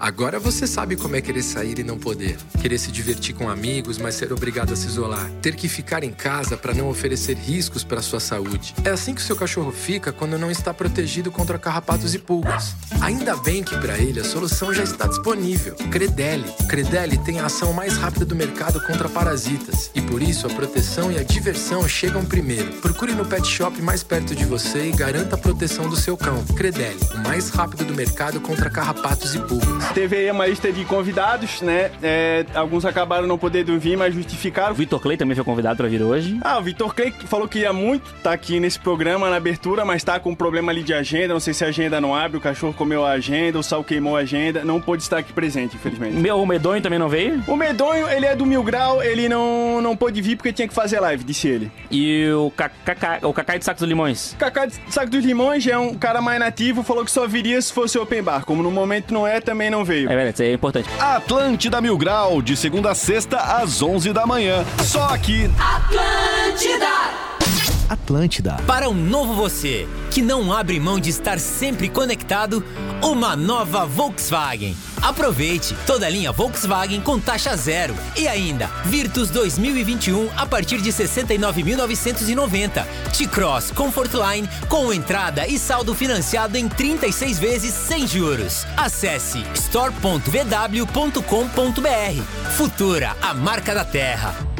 [0.00, 2.36] Agora você sabe como é querer sair e não poder.
[2.60, 5.28] Querer se divertir com amigos, mas ser obrigado a se isolar.
[5.42, 8.74] Ter que ficar em casa para não oferecer riscos para sua saúde.
[8.84, 12.76] É assim que o seu cachorro fica quando não está protegido contra carrapatos e pulgas.
[13.00, 15.74] Ainda bem que para ele a solução já está disponível.
[15.90, 16.48] Credelli.
[16.68, 21.10] Credelli tem a ação mais rápida do mercado contra parasitas e por isso a proteção
[21.10, 22.72] e a diversão chegam primeiro.
[22.74, 26.44] Procure no pet shop mais perto de você e garanta a proteção do seu cão.
[26.56, 29.87] Credelli, o mais rápido do mercado contra carrapatos e pulgas.
[29.94, 31.90] Teve aí uma lista de convidados, né?
[32.02, 34.72] É, alguns acabaram não podendo vir, mas justificaram.
[34.72, 36.38] O Vitor Clay também foi convidado para vir hoje.
[36.42, 39.84] Ah, o Vitor Clay falou que ia muito estar tá aqui nesse programa, na abertura,
[39.84, 41.32] mas tá com um problema ali de agenda.
[41.32, 44.16] Não sei se a agenda não abre, o cachorro comeu a agenda, o sal queimou
[44.16, 44.64] a agenda.
[44.64, 46.14] Não pôde estar aqui presente, infelizmente.
[46.14, 47.42] Meu, o Medonho também não veio?
[47.46, 50.74] O Medonho, ele é do Mil Grau, ele não, não pôde vir porque tinha que
[50.74, 51.72] fazer live, disse ele.
[51.90, 54.36] E o Cacá, o Cacá de Saco dos Limões?
[54.38, 57.72] Cacá de Saco dos Limões é um cara mais nativo, falou que só viria se
[57.72, 58.44] fosse open bar.
[58.44, 60.10] Como no momento não é, também não não veio.
[60.10, 60.88] É verdade, isso é importante.
[60.98, 64.64] Atlântida Mil Grau, de segunda a sexta, às 11 da manhã.
[64.82, 65.50] Só aqui.
[65.58, 67.47] Atlântida!
[67.88, 68.56] Atlântida.
[68.66, 72.64] Para um novo você que não abre mão de estar sempre conectado,
[73.02, 74.76] uma nova Volkswagen.
[75.00, 80.90] Aproveite toda a linha Volkswagen com taxa zero e ainda Virtus 2021 a partir de
[80.90, 82.84] 69.990.
[83.16, 88.66] T-Cross Comfortline com entrada e saldo financiado em 36 vezes sem juros.
[88.76, 92.52] Acesse store.vw.com.br.
[92.56, 94.57] Futura, a marca da terra.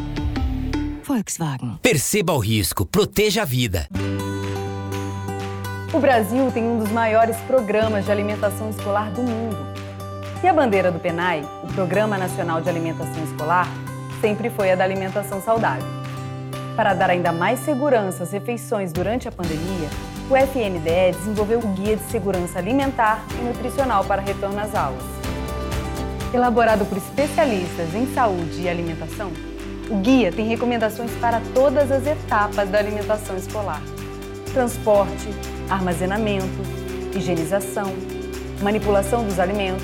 [1.09, 1.79] Volkswagen.
[1.81, 3.87] Perceba o risco, proteja a vida.
[5.91, 9.57] O Brasil tem um dos maiores programas de alimentação escolar do mundo.
[10.43, 13.67] E a bandeira do PENAI, o Programa Nacional de Alimentação Escolar,
[14.21, 15.87] sempre foi a da alimentação saudável.
[16.75, 19.89] Para dar ainda mais segurança às refeições durante a pandemia,
[20.29, 25.03] o FNDE desenvolveu o Guia de Segurança Alimentar e Nutricional para Retorno às Aulas.
[26.31, 29.31] Elaborado por especialistas em saúde e alimentação,
[29.89, 33.81] o guia tem recomendações para todas as etapas da alimentação escolar:
[34.53, 35.29] transporte,
[35.67, 36.45] armazenamento,
[37.15, 37.91] higienização,
[38.61, 39.83] manipulação dos alimentos,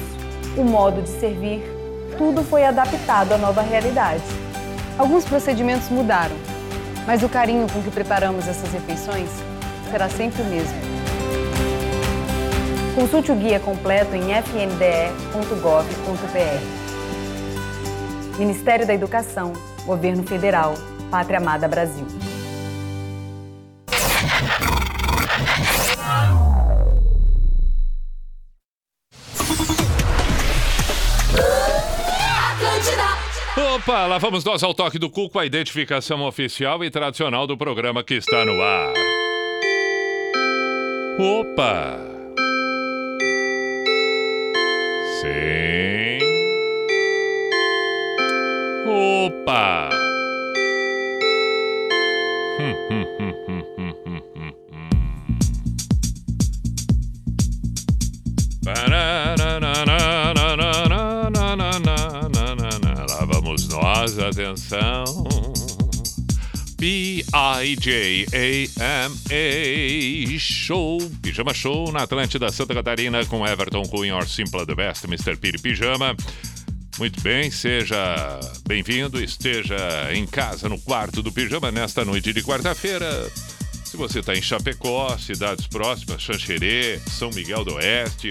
[0.56, 1.64] o modo de servir,
[2.20, 4.22] tudo foi adaptado à nova realidade.
[4.96, 6.36] Alguns procedimentos mudaram,
[7.08, 9.30] mas o carinho com que preparamos essas refeições
[9.90, 10.76] será sempre o mesmo.
[12.94, 14.76] Consulte o guia completo em fnde.gov.br.
[18.38, 19.52] Ministério da Educação,
[19.86, 20.74] Governo Federal,
[21.12, 22.06] Pátria Amada Brasil.
[33.76, 37.56] Opa, lá vamos nós ao toque do cu com a identificação oficial e tradicional do
[37.56, 38.94] programa que está no ar.
[41.20, 42.00] Opa!
[45.22, 46.05] Sim.
[49.26, 49.90] Opa!
[63.10, 65.04] Lá vamos nós, atenção.
[66.78, 68.30] P-I-J-A-M-A
[70.38, 75.36] Show, Pijama Show na Atlântida Santa Catarina com Everton Cunha, Simpla do Best, Mr.
[75.36, 76.16] Piri Pijama.
[76.98, 79.76] Muito bem, seja bem-vindo, esteja
[80.14, 83.30] em casa no quarto do Pijama nesta noite de quarta-feira.
[83.84, 88.30] Se você está em Chapecó, cidades próximas, Xanxerê, São Miguel do Oeste,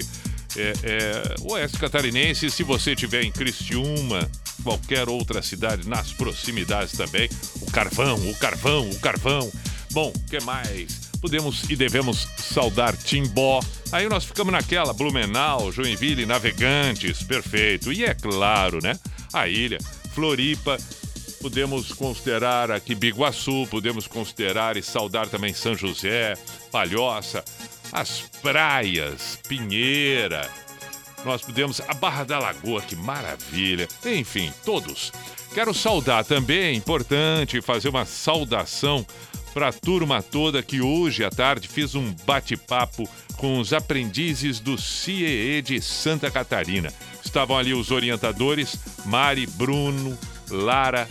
[0.57, 4.27] é, é, Oeste Catarinense, se você estiver em Criciúma,
[4.63, 7.29] qualquer outra cidade nas proximidades também,
[7.61, 9.51] o carvão, o carvão, o carvão.
[9.91, 11.04] Bom, o que mais?
[11.25, 13.59] Podemos e devemos saudar Timbó.
[13.91, 17.91] Aí nós ficamos naquela, Blumenau, Joinville, Navegantes, perfeito.
[17.91, 18.93] E é claro, né?
[19.33, 19.79] A ilha,
[20.13, 20.77] Floripa,
[21.41, 26.35] podemos considerar aqui Biguaçu, podemos considerar e saudar também São José,
[26.71, 27.43] Palhoça,
[27.91, 30.47] as praias, Pinheira.
[31.25, 33.87] Nós podemos a Barra da Lagoa, que maravilha.
[34.05, 35.11] Enfim, todos.
[35.55, 39.03] Quero saudar também, é importante fazer uma saudação
[39.55, 44.77] para a turma toda que hoje à tarde fiz um bate-papo com os aprendizes do
[44.77, 46.91] CIEE de Santa Catarina.
[47.23, 48.75] Estavam ali os orientadores,
[49.05, 50.17] Mari, Bruno,
[50.51, 51.07] Lara,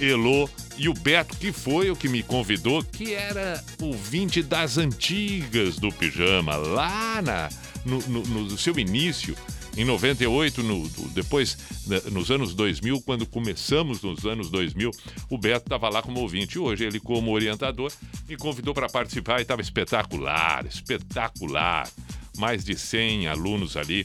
[0.00, 0.48] Elô
[0.78, 5.92] e o Beto, que foi o que me convidou, que era ouvinte das antigas do
[5.92, 7.50] Pijama, lá na,
[7.84, 9.36] no, no- no seu início,
[9.78, 11.56] em 98, no, depois,
[11.86, 14.90] né, nos anos 2000, quando começamos nos anos 2000,
[15.30, 16.58] o Beto estava lá como ouvinte.
[16.58, 17.92] Hoje, ele, como orientador,
[18.28, 21.88] me convidou para participar e estava espetacular, espetacular.
[22.36, 24.04] Mais de 100 alunos ali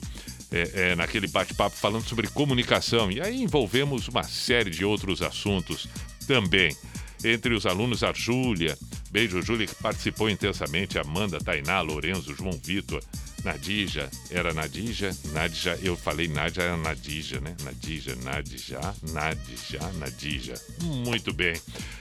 [0.51, 3.11] é, é, naquele bate-papo falando sobre comunicação.
[3.11, 5.89] E aí envolvemos uma série de outros assuntos
[6.28, 6.76] também.
[7.24, 8.78] Entre os alunos, a Júlia,
[9.11, 13.01] beijo Júlia, que participou intensamente, Amanda, Tainá, Lorenzo, João Vitor,
[13.43, 17.55] Nadija, era Nadija, Nadja, eu falei Nadja, era Nadija, né?
[17.63, 18.80] Nadija, Nadja,
[19.11, 20.53] Nadja, Nadija.
[20.82, 21.53] Muito bem.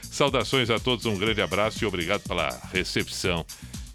[0.02, 3.44] Saudações a todos, um grande abraço e obrigado pela recepção.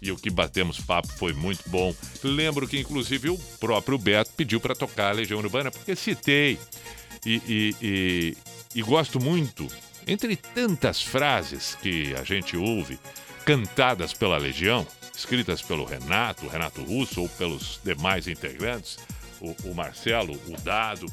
[0.00, 1.94] E o que batemos papo foi muito bom.
[2.22, 6.58] Lembro que, inclusive, o próprio Beto pediu para tocar a Legião Urbana, porque citei.
[7.26, 8.36] E, e- e-
[8.76, 9.66] e gosto muito,
[10.08, 12.98] entre tantas frases que a gente ouve,
[13.44, 18.98] cantadas pela Legião, escritas pelo Renato, Renato Russo, ou pelos demais integrantes,
[19.40, 21.06] o, o Marcelo, o Dado,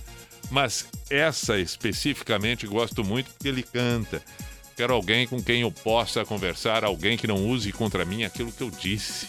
[0.49, 4.21] mas essa especificamente gosto muito porque ele canta.
[4.75, 8.61] Quero alguém com quem eu possa conversar, alguém que não use contra mim aquilo que
[8.61, 9.27] eu disse.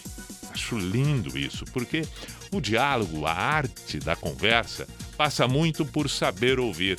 [0.51, 2.03] Acho lindo isso, porque
[2.51, 4.87] o diálogo, a arte da conversa,
[5.17, 6.99] passa muito por saber ouvir.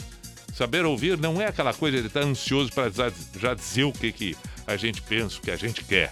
[0.58, 4.36] Saber ouvir não é aquela coisa de estar ansioso para já, dizer o que, que
[4.66, 6.12] a gente pensa, o que a gente quer,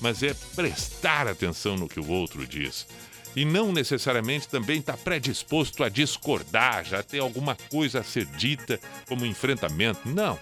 [0.00, 2.88] mas é prestar atenção no que o outro diz.
[3.36, 8.80] E não necessariamente também estar predisposto a discordar, já ter alguma coisa a ser dita
[9.06, 10.00] como enfrentamento.
[10.08, 10.40] Não.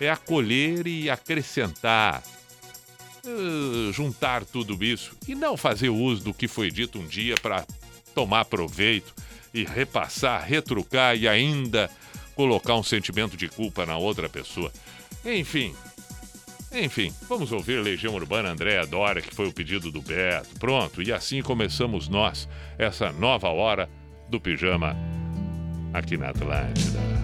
[0.00, 2.22] É acolher e acrescentar,
[3.26, 7.66] eh, juntar tudo isso e não fazer uso do que foi dito um dia para
[8.14, 9.14] tomar proveito
[9.52, 11.90] e repassar, retrucar e ainda
[12.34, 14.72] colocar um sentimento de culpa na outra pessoa.
[15.24, 15.74] Enfim,
[16.72, 20.58] enfim, vamos ouvir Legião Urbana Andréa Dória, que foi o pedido do Beto.
[20.58, 23.88] Pronto, e assim começamos nós, essa nova hora
[24.28, 24.96] do pijama
[25.92, 27.23] aqui na Atlântida.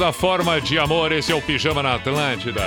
[0.00, 1.12] Toda forma de amor.
[1.12, 2.64] Esse é o Pijama na Atlântida.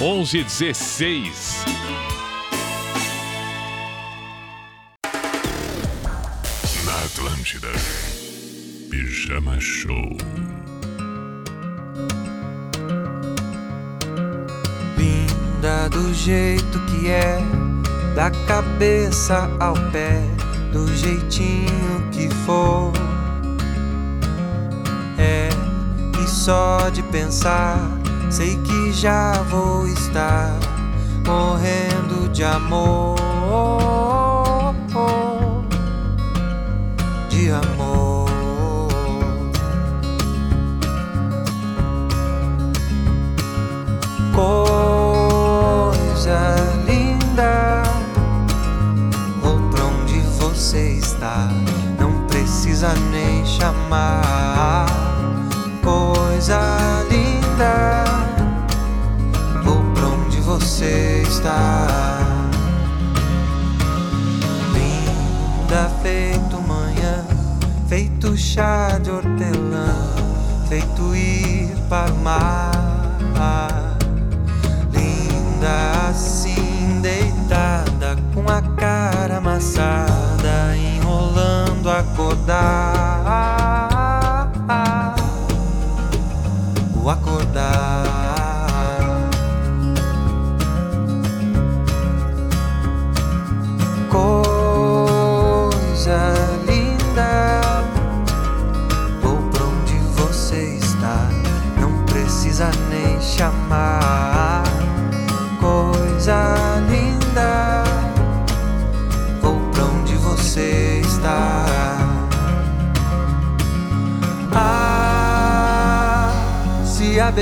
[0.00, 1.64] 11:16.
[6.84, 7.72] Na Atlântida.
[8.88, 10.16] Pijama Show.
[14.96, 17.40] Linda do jeito que é,
[18.14, 20.22] da cabeça ao pé,
[20.72, 22.95] do jeitinho que for.
[26.46, 27.76] Só de pensar,
[28.30, 30.56] sei que já vou estar
[31.26, 33.16] morrendo de amor.
[37.28, 38.30] De amor.
[44.32, 44.78] Coisa
[46.86, 47.82] linda,
[49.42, 51.48] vou pra onde você está,
[51.98, 54.35] não precisa nem chamar.
[56.46, 58.04] Coisa linda,
[59.64, 61.88] vou pra onde você está.
[64.72, 67.24] Linda feito manhã,
[67.88, 69.92] feito chá de hortelã,
[70.68, 72.75] feito ir para o mar.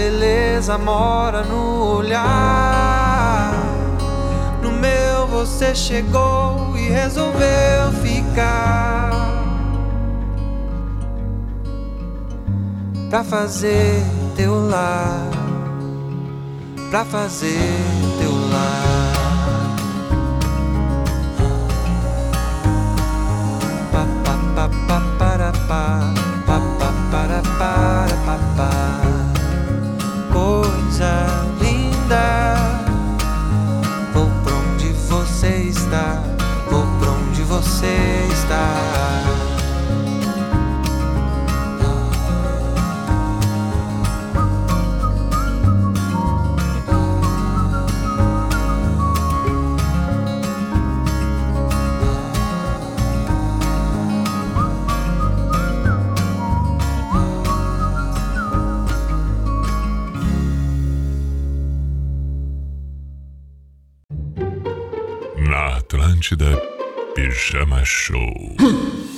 [0.05, 3.55] Beleza mora no olhar,
[4.62, 9.10] no meu você chegou e resolveu ficar.
[13.09, 14.02] Pra fazer
[14.36, 15.26] teu lar,
[16.90, 17.56] pra fazer
[18.20, 18.34] teu
[30.94, 31.26] Coisa
[31.60, 32.54] linda,
[34.12, 36.22] vou pra onde você está,
[36.70, 39.03] vou pra onde você está.
[66.24, 66.56] Atlântida.
[67.14, 68.56] Pijama Show.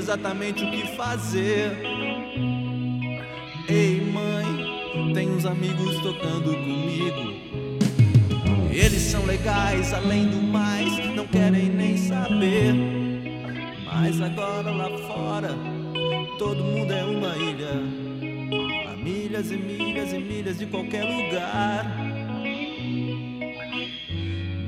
[0.00, 1.70] exatamente o que fazer.
[3.68, 7.60] Ei mãe, tem uns amigos tocando comigo.
[8.72, 12.72] Eles são legais, além do mais, não querem nem saber.
[13.84, 15.50] Mas agora lá fora,
[16.38, 17.74] todo mundo é uma ilha.
[18.90, 21.84] A milhas e milhas e milhas de qualquer lugar.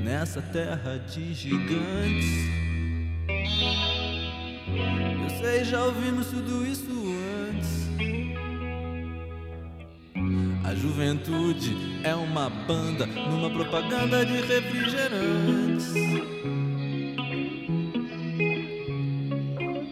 [0.03, 2.62] Nessa terra de gigantes.
[5.43, 6.87] Sei, já ouvimos tudo isso
[7.49, 7.89] antes.
[10.63, 15.93] A juventude é uma banda numa propaganda de refrigerantes.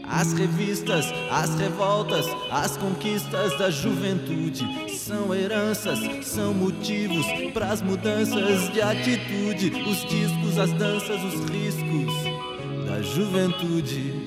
[0.08, 4.66] As revistas, as revoltas, as conquistas da juventude
[4.98, 9.70] são heranças, são motivos para as mudanças de atitude.
[9.86, 12.14] Os discos, as danças, os riscos
[12.88, 14.21] da juventude.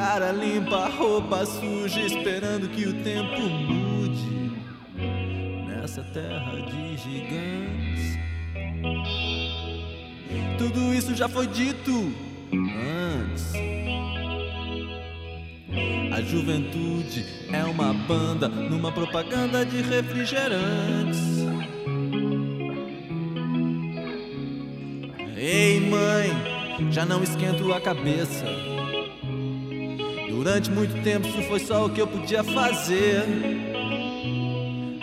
[0.00, 4.50] Cara limpa, a roupa suja, esperando que o tempo mude
[5.66, 8.18] nessa terra de gigantes.
[10.56, 12.14] Tudo isso já foi dito
[12.50, 13.52] antes.
[16.10, 21.20] A juventude é uma banda numa propaganda de refrigerantes.
[25.36, 28.79] Ei, mãe, já não esquento a cabeça.
[30.42, 33.24] Durante muito tempo isso foi só o que eu podia fazer.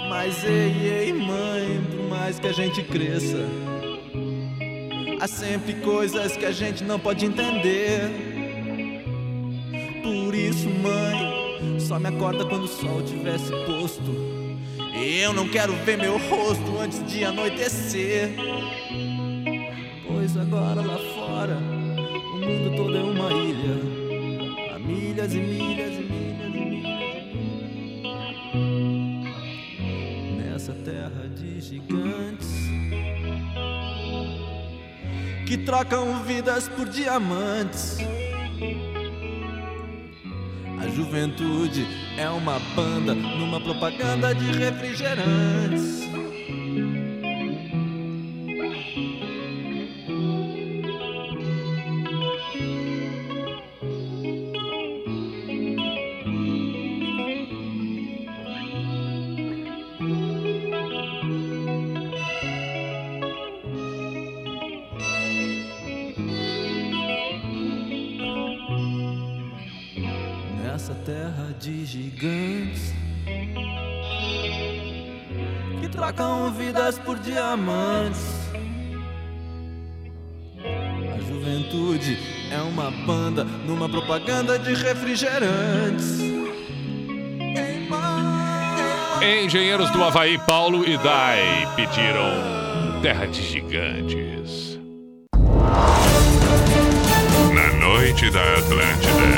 [0.10, 3.46] Mas ei, ei, mãe, por mais que a gente cresça,
[5.22, 8.10] há sempre coisas que a gente não pode entender.
[10.02, 14.16] Por isso, mãe, só me acorda quando o sol tivesse posto.
[15.00, 18.32] Eu não quero ver meu rosto antes de anoitecer.
[20.08, 21.58] Pois agora lá fora,
[22.34, 23.97] o mundo todo é uma ilha.
[25.18, 26.94] Milhas e milhas e milhas e milhas.
[30.38, 32.48] Nessa terra de gigantes
[35.48, 37.98] que trocam vidas por diamantes.
[40.80, 46.07] A juventude é uma banda numa propaganda de refrigerantes.
[85.08, 86.20] Refrigerantes.
[89.22, 94.78] Engenheiros do Havaí, Paulo e Dai pediram Terra de Gigantes.
[97.54, 99.38] Na noite da Atlântida.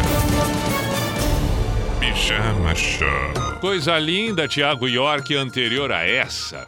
[2.00, 3.60] Pijama Show.
[3.62, 6.66] Coisa linda, Tiago York, anterior a essa.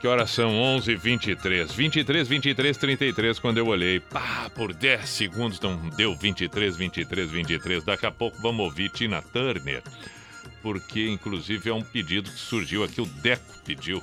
[0.00, 0.54] Que horas são?
[0.54, 3.98] 11 23 23, 23, 33, quando eu olhei.
[3.98, 7.84] Pá, por 10 segundos não deu 23, 23, 23.
[7.84, 9.82] Daqui a pouco vamos ouvir Tina Turner.
[10.62, 13.00] Porque, inclusive, é um pedido que surgiu aqui.
[13.00, 14.02] O Deco pediu.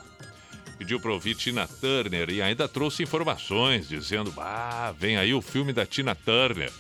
[0.78, 5.72] Pediu para ouvir Tina Turner e ainda trouxe informações dizendo: Ah, vem aí o filme
[5.72, 6.72] da Tina Turner.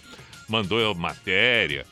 [0.49, 1.85] Mandou a matéria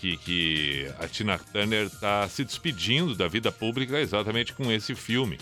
[0.00, 5.38] que, que a Tina Turner está se despedindo da vida pública exatamente com esse filme.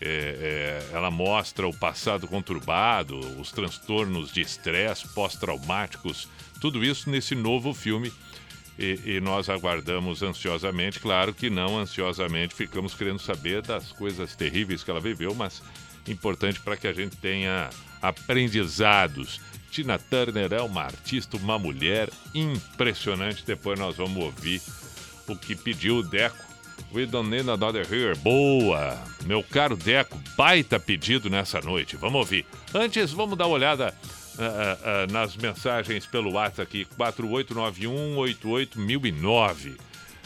[0.00, 6.26] É, é, ela mostra o passado conturbado, os transtornos de estresse pós-traumáticos,
[6.60, 8.12] tudo isso nesse novo filme.
[8.78, 14.82] E, e nós aguardamos ansiosamente, claro que não ansiosamente, ficamos querendo saber das coisas terríveis
[14.82, 15.62] que ela viveu, mas
[16.08, 17.68] importante para que a gente tenha
[18.00, 19.40] aprendizados.
[19.70, 23.44] Tina Turner é uma artista, uma mulher impressionante.
[23.46, 24.60] Depois nós vamos ouvir
[25.26, 26.49] o que pediu o Deco.
[26.92, 28.16] We don't need another here.
[28.16, 28.98] Boa!
[29.24, 31.96] Meu caro Deco, baita pedido nessa noite.
[31.96, 32.44] Vamos ouvir.
[32.74, 33.94] Antes, vamos dar uma olhada
[34.38, 36.86] ah, ah, nas mensagens pelo WhatsApp aqui.
[36.98, 39.76] 4891-88-1009.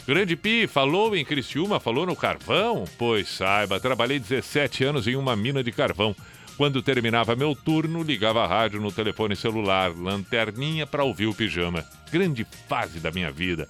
[0.07, 2.85] Grande Pi, falou em Criciúma, falou no carvão?
[2.97, 6.15] Pois saiba, trabalhei 17 anos em uma mina de carvão.
[6.57, 11.83] Quando terminava meu turno, ligava a rádio no telefone celular, lanterninha para ouvir o pijama.
[12.11, 13.67] Grande fase da minha vida.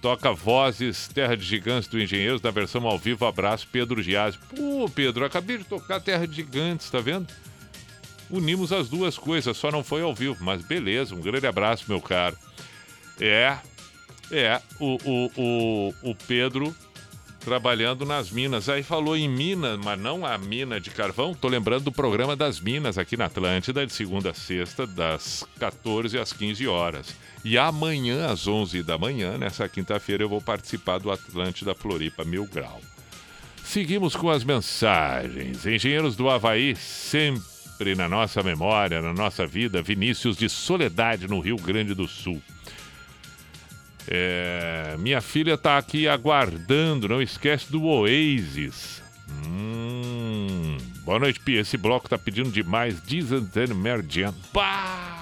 [0.00, 3.26] Toca Vozes, Terra de Gigantes do Engenheiros, na versão ao vivo.
[3.26, 4.38] Abraço, Pedro Giazzi.
[4.56, 7.26] Pô, Pedro, acabei de tocar Terra de Gigantes, tá vendo?
[8.30, 12.00] Unimos as duas coisas, só não foi ao vivo, mas beleza, um grande abraço, meu
[12.00, 12.36] caro.
[13.20, 13.58] É,
[14.30, 16.74] é, o, o, o, o Pedro
[17.40, 18.68] trabalhando nas minas.
[18.68, 21.34] Aí falou em mina, mas não a mina de carvão.
[21.34, 26.18] Tô lembrando do programa das minas aqui na Atlântida, de segunda a sexta, das 14
[26.18, 27.14] às 15 horas.
[27.44, 32.46] E amanhã, às 11 da manhã, nessa quinta-feira, eu vou participar do Atlântida Floripa Mil
[32.46, 32.80] Grau.
[33.64, 35.64] Seguimos com as mensagens.
[35.64, 39.80] Engenheiros do Havaí, sempre na nossa memória, na nossa vida.
[39.80, 42.42] Vinícius de Soledade, no Rio Grande do Sul.
[44.08, 49.00] É, minha filha tá aqui aguardando, não esquece do Oasis.
[49.46, 51.60] Hum, boa noite, Pia.
[51.60, 52.96] Esse bloco tá pedindo demais.
[53.74, 54.36] Mary Jane.
[54.52, 55.19] Pá!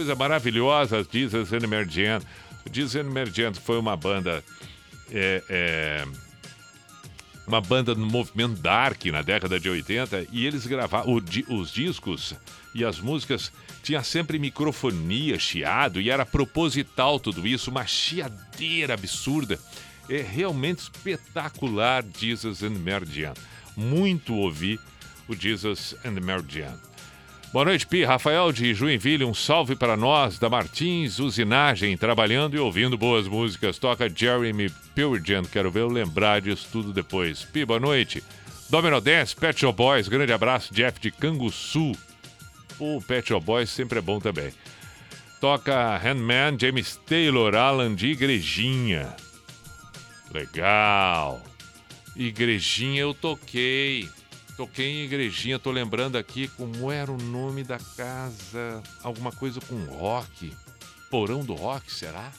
[0.00, 1.06] Coisa maravilhosa.
[1.12, 4.42] Jesus and Mary Jane foi uma banda.
[5.12, 6.04] é, é,
[7.46, 11.20] uma banda no movimento dark na década de 80 e eles gravavam
[11.50, 12.34] os discos
[12.74, 13.52] e as músicas
[13.82, 19.58] tinha sempre microfonia, chiado e era proposital tudo isso, uma chiadeira absurda.
[20.08, 23.36] É realmente espetacular Jesus and Mary Jane.
[23.76, 24.80] Muito ouvi
[25.28, 26.89] o Jesus and Mary Jane.
[27.52, 28.04] Boa noite, Pi.
[28.04, 33.76] Rafael de Joinville, um salve para nós da Martins Usinagem, trabalhando e ouvindo boas músicas.
[33.76, 37.42] Toca Jeremy Purgent, quero ver eu lembrar disso tudo depois.
[37.42, 38.22] Pi, boa noite.
[38.68, 41.90] Domino Dance, Pet Shop Boys, grande abraço, Jeff de Canguçu.
[42.78, 44.52] O Pet Shop Boys sempre é bom também.
[45.40, 49.16] Toca Handman, James Taylor, Alan de Igrejinha.
[50.32, 51.42] Legal.
[52.14, 54.08] Igrejinha eu toquei.
[54.60, 58.82] Toquei em Igrejinha, tô lembrando aqui como era o nome da casa.
[59.02, 60.52] Alguma coisa com rock.
[61.10, 62.30] Porão do rock, será?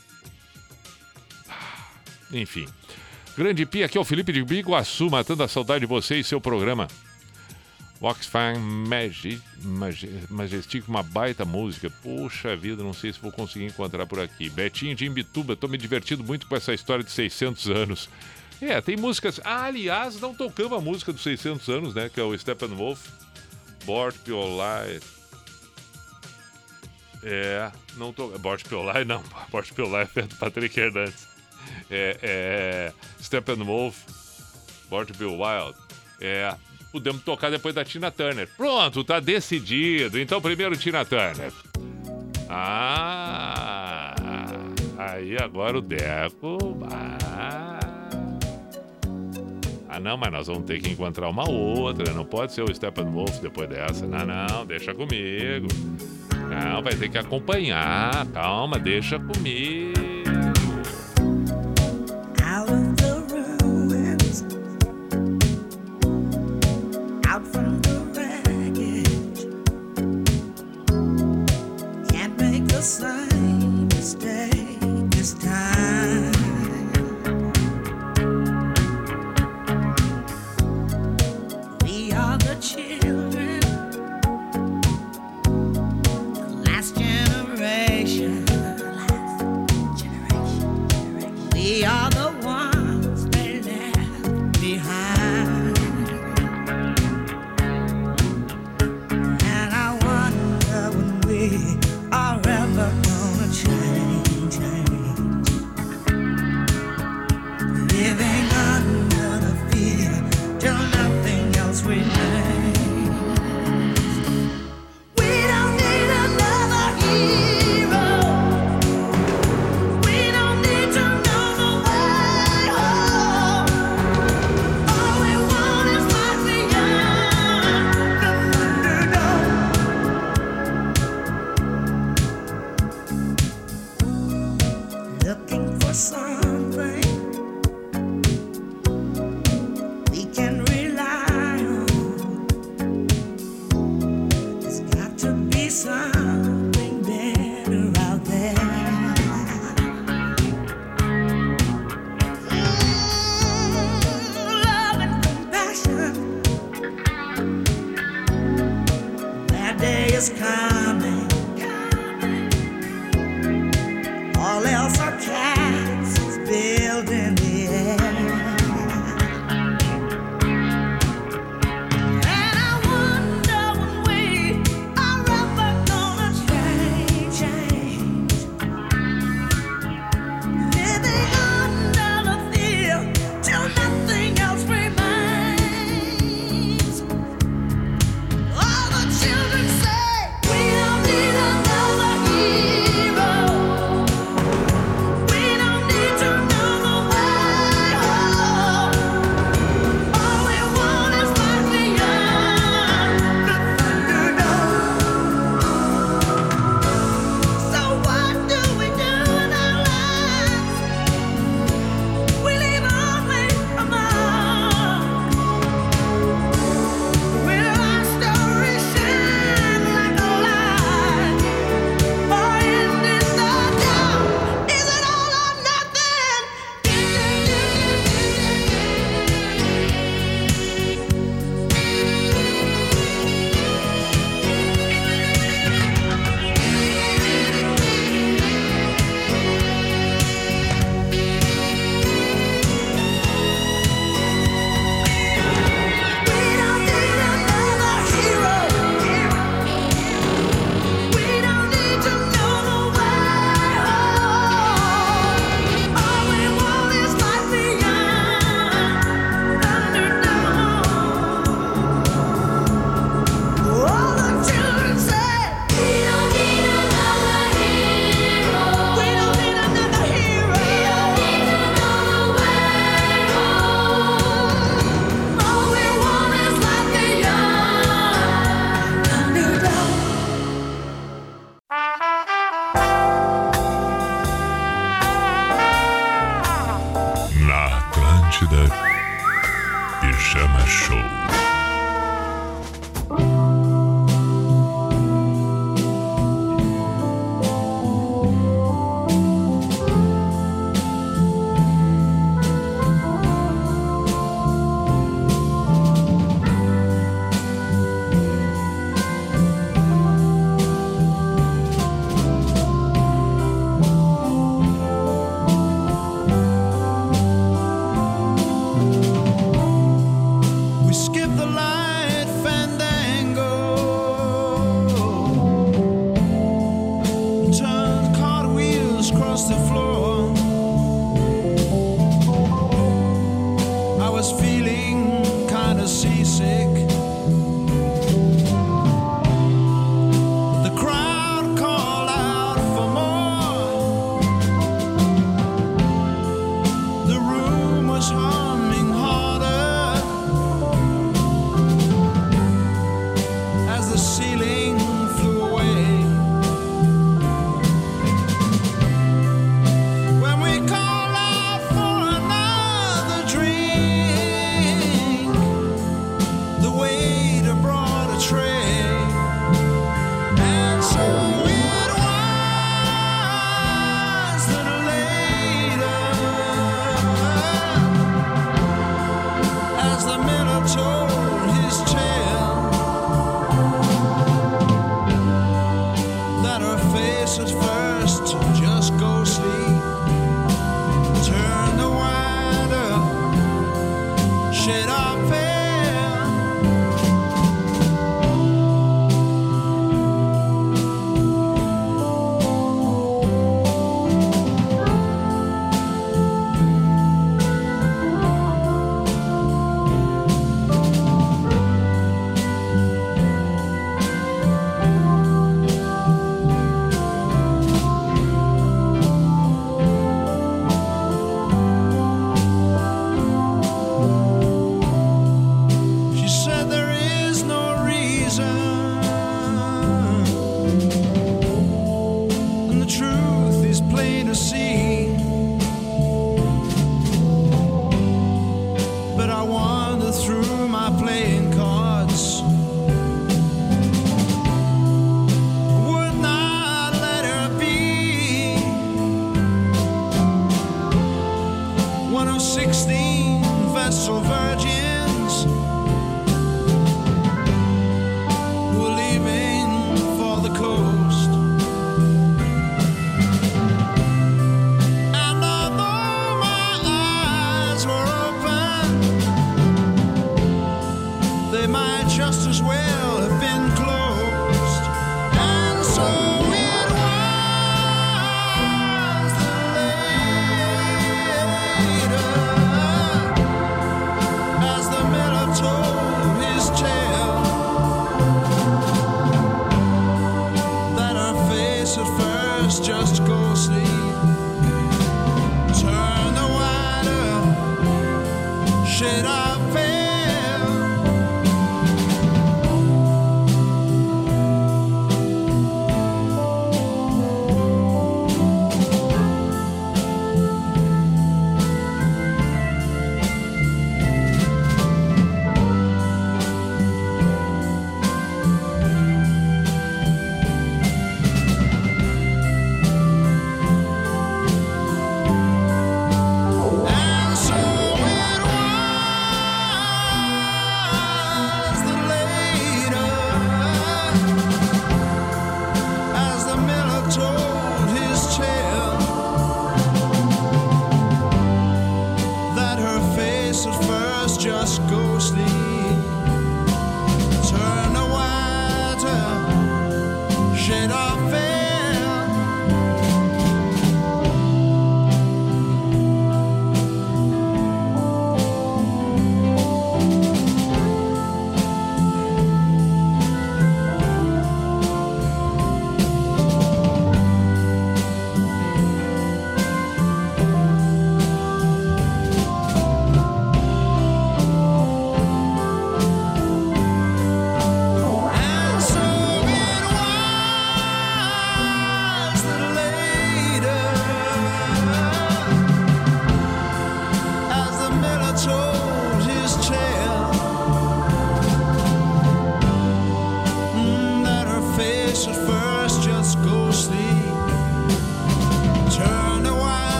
[1.49, 1.87] Ah,
[2.31, 2.67] Enfim.
[3.35, 6.39] Grande Pia, aqui é o Felipe de Biguaçu, matando a saudade de você e seu
[6.39, 6.87] programa.
[7.99, 11.89] Voxfan Magi- Magi- Majestic, uma baita música.
[12.03, 14.47] Poxa vida, não sei se vou conseguir encontrar por aqui.
[14.47, 18.07] Betinho de Imbituba, tô me divertindo muito com essa história de 600 anos.
[18.61, 19.41] É, tem músicas.
[19.43, 22.09] Ah, aliás, não tocamos a música dos 600 anos, né?
[22.09, 23.07] Que é o Steppenwolf.
[23.85, 24.99] Bort Piolai.
[27.23, 28.27] É, não tô.
[28.37, 29.23] Bort Piolai, não.
[29.51, 31.27] Bort Piolai é do Patrick Hernandes.
[31.89, 32.93] É, é.
[33.21, 33.97] Steppenwolf.
[34.89, 35.75] Bort Bill Wild.
[36.19, 36.53] É.
[36.91, 38.49] Podemos tocar depois da Tina Turner.
[38.57, 40.19] Pronto, tá decidido.
[40.19, 41.53] Então, primeiro Tina Turner.
[42.49, 44.13] Ah!
[44.97, 46.57] Aí agora o Deco.
[46.91, 47.80] Ah.
[49.93, 52.13] Ah, não, mas nós vamos ter que encontrar uma outra.
[52.13, 54.07] Não pode ser o Steppenwolf depois dessa.
[54.07, 55.67] Não, não, deixa comigo.
[56.49, 58.25] Não, vai ter que acompanhar.
[58.27, 59.91] Calma, deixa comigo.
[72.81, 73.20] Out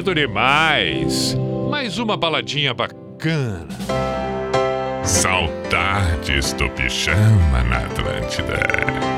[0.00, 1.36] cedo demais.
[1.68, 3.68] Mais uma baladinha bacana.
[5.04, 9.09] Saudades do pijama na Atlântida.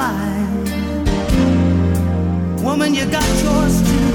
[0.00, 0.64] mine.
[2.64, 4.12] Woman, you got yours too.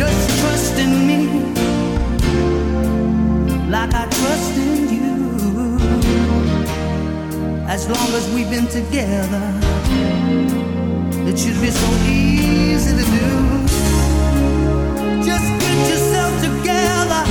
[0.00, 1.20] Just trust in me
[3.74, 5.12] like I trust in you.
[7.74, 9.46] As long as we've been together,
[11.28, 11.88] it should be so
[12.20, 13.28] easy to do.
[15.28, 17.24] Just get yourself together.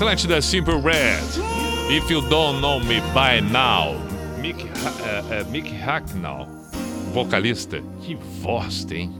[0.00, 1.20] Atlântida Simple Red.
[1.90, 3.96] If you don't know me by now.
[4.38, 6.46] Mick, uh, uh, Mick Hacknall,
[7.12, 7.82] vocalista.
[8.00, 9.12] Que voz, hein?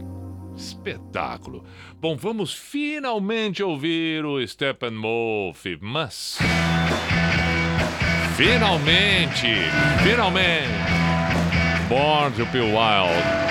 [0.56, 1.64] Espetáculo.
[2.00, 6.38] Bom, vamos finalmente ouvir o Steppenwolf, mas...
[8.38, 9.68] Finalmente!
[10.02, 10.70] Finalmente!
[11.90, 13.49] Born to be Wild.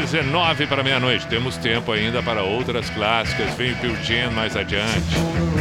[0.00, 1.26] 19 para meia-noite.
[1.26, 3.54] Temos tempo ainda para outras clássicas.
[3.56, 3.96] Vem o Pio
[4.32, 5.51] mais adiante.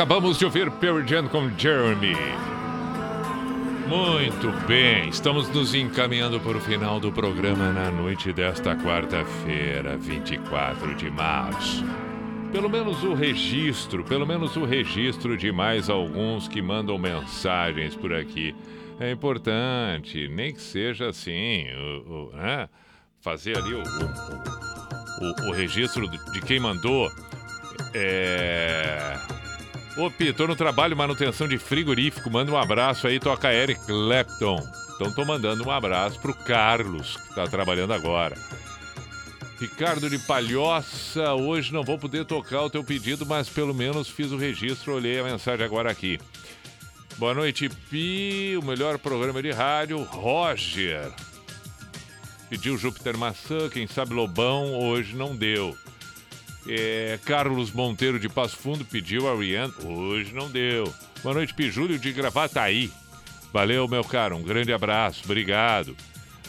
[0.00, 2.16] Acabamos de ouvir Pearl Jam com Jeremy.
[3.86, 10.94] Muito bem, estamos nos encaminhando para o final do programa na noite desta quarta-feira, 24
[10.94, 11.84] de março.
[12.50, 18.14] Pelo menos o registro, pelo menos o registro de mais alguns que mandam mensagens por
[18.14, 18.54] aqui.
[18.98, 22.70] É importante, nem que seja assim, o, o- né?
[23.20, 23.82] fazer ali o,
[25.50, 27.06] o, registro de quem mandou.
[27.92, 29.39] É.
[30.00, 32.30] Ô, Pi, tô no trabalho, manutenção de frigorífico.
[32.30, 34.66] Manda um abraço aí, toca Eric Clapton.
[34.94, 38.34] Então tô mandando um abraço pro Carlos, que tá trabalhando agora.
[39.60, 44.32] Ricardo de Palhoça, hoje não vou poder tocar o teu pedido, mas pelo menos fiz
[44.32, 46.18] o registro, olhei a mensagem agora aqui.
[47.18, 51.12] Boa noite, Pi, o melhor programa de rádio, Roger.
[52.48, 55.76] Pediu Júpiter Maçã, quem sabe Lobão, hoje não deu.
[56.66, 60.92] É, Carlos Monteiro de Passo Fundo pediu a Rihanna, hoje não deu.
[61.22, 62.90] Boa noite, Pi, Júlio de Gravataí.
[63.52, 65.96] Valeu, meu caro, um grande abraço, obrigado.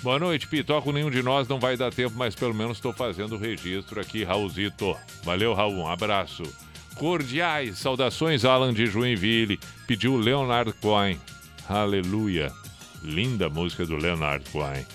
[0.01, 0.63] Boa noite, Pi.
[0.63, 4.01] Toco nenhum de nós, não vai dar tempo, mas pelo menos estou fazendo o registro
[4.01, 4.97] aqui, Raulzito.
[5.23, 6.43] Valeu, Raul, um abraço.
[6.95, 9.59] Cordiais, saudações, Alan de Joinville.
[9.85, 11.19] Pediu Leonard Cohen.
[11.69, 12.51] Aleluia.
[13.03, 14.85] Linda música do Leonard Cohen.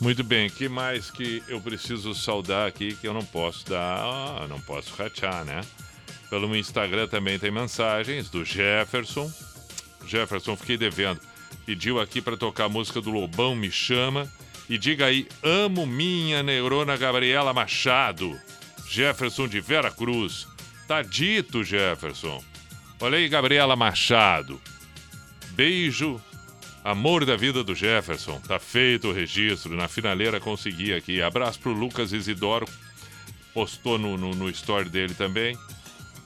[0.00, 4.46] Muito bem, que mais que eu preciso saudar aqui que eu não posso dar, ah,
[4.48, 5.60] não posso rachar, né?
[6.30, 9.32] Pelo Instagram também tem mensagens do Jefferson.
[10.06, 11.20] Jefferson, fiquei devendo.
[11.66, 14.30] Pediu aqui para tocar a música do Lobão Me Chama.
[14.68, 18.38] E diga aí, amo minha neurona Gabriela Machado.
[18.86, 20.46] Jefferson de Vera Cruz.
[20.86, 22.42] Tá dito, Jefferson.
[23.00, 24.60] Olha aí, Gabriela Machado.
[25.50, 26.20] Beijo.
[26.88, 28.40] Amor da vida do Jefferson.
[28.40, 29.76] Tá feito o registro.
[29.76, 31.20] Na finaleira consegui aqui.
[31.20, 32.66] Abraço pro Lucas Isidoro.
[33.52, 35.54] Postou no, no, no story dele também.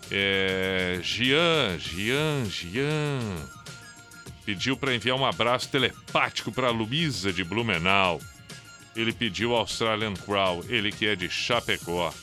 [0.08, 3.18] É, Gian, Gian, Gian.
[4.46, 8.20] Pediu para enviar um abraço telepático para Luísa de Blumenau.
[8.94, 12.14] Ele pediu Australian Crow, ele que é de Chapecó.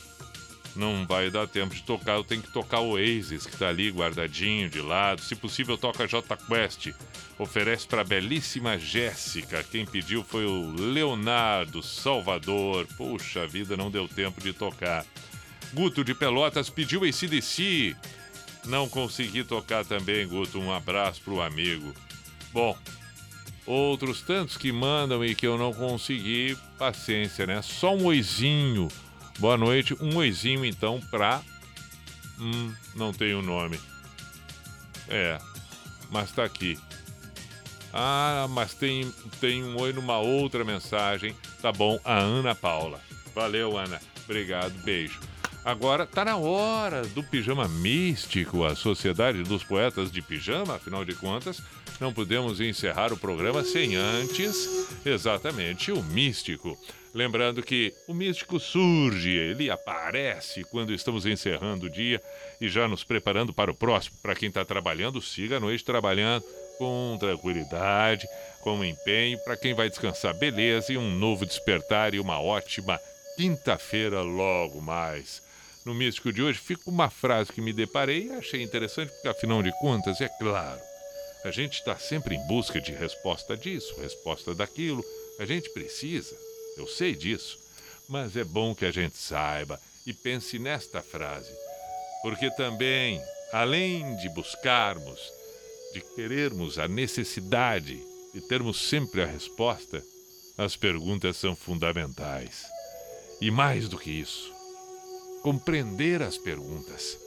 [0.74, 3.90] Não vai dar tempo de tocar, eu tenho que tocar o Oasis, que tá ali
[3.90, 5.20] guardadinho de lado.
[5.20, 6.94] Se possível, toca J Quest.
[7.40, 9.62] Oferece para a belíssima Jéssica.
[9.62, 12.86] Quem pediu foi o Leonardo Salvador.
[12.98, 15.06] Puxa vida, não deu tempo de tocar.
[15.72, 17.96] Guto de Pelotas pediu ACDC.
[18.66, 20.60] Não consegui tocar também, Guto.
[20.60, 21.94] Um abraço pro amigo.
[22.52, 22.76] Bom,
[23.64, 27.62] outros tantos que mandam e que eu não consegui, paciência, né?
[27.62, 28.88] Só um oizinho.
[29.38, 29.96] Boa noite.
[29.98, 31.40] Um oizinho, então, pra.
[32.38, 33.80] Hum, não tem o nome.
[35.08, 35.38] É,
[36.10, 36.78] mas tá aqui.
[37.92, 41.34] Ah, mas tem, tem um oi numa outra mensagem.
[41.60, 43.00] Tá bom, a Ana Paula.
[43.34, 44.00] Valeu, Ana.
[44.24, 45.18] Obrigado, beijo.
[45.64, 51.14] Agora tá na hora do pijama místico, a Sociedade dos Poetas de Pijama, afinal de
[51.14, 51.60] contas,
[52.00, 56.78] não podemos encerrar o programa sem antes, exatamente, o místico.
[57.12, 62.22] Lembrando que o místico surge, ele aparece quando estamos encerrando o dia
[62.58, 64.16] e já nos preparando para o próximo.
[64.22, 66.44] Para quem está trabalhando, siga a noite trabalhando
[66.80, 68.26] com tranquilidade,
[68.62, 69.38] com empenho.
[69.44, 72.98] Para quem vai descansar, beleza, e um novo despertar e uma ótima
[73.36, 75.42] quinta-feira logo mais.
[75.84, 79.62] No místico de hoje fica uma frase que me deparei e achei interessante, porque afinal
[79.62, 80.80] de contas, é claro,
[81.44, 85.04] a gente está sempre em busca de resposta disso, resposta daquilo.
[85.38, 86.34] A gente precisa,
[86.78, 87.58] eu sei disso,
[88.08, 91.52] mas é bom que a gente saiba e pense nesta frase,
[92.22, 95.39] porque também, além de buscarmos,
[95.92, 98.00] de querermos a necessidade
[98.34, 100.02] e termos sempre a resposta,
[100.56, 102.64] as perguntas são fundamentais.
[103.40, 104.52] E mais do que isso,
[105.42, 107.18] compreender as perguntas,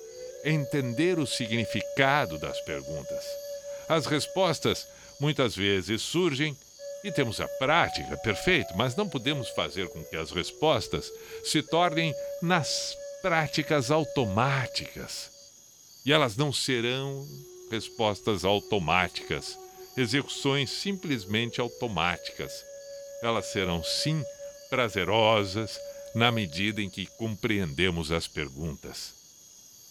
[0.46, 3.24] entender o significado das perguntas.
[3.90, 4.88] As respostas
[5.20, 6.56] muitas vezes surgem
[7.04, 11.12] e temos a prática, perfeito, mas não podemos fazer com que as respostas
[11.44, 15.30] se tornem nas práticas automáticas.
[16.06, 17.28] E elas não serão
[17.70, 19.58] respostas automáticas,
[19.98, 22.52] execuções simplesmente automáticas.
[23.22, 24.24] Elas serão sim
[24.70, 25.80] prazerosas
[26.16, 29.14] na medida em que compreendemos as perguntas.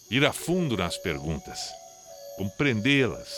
[0.09, 1.59] Ir a fundo nas perguntas,
[2.37, 3.29] compreendê-las.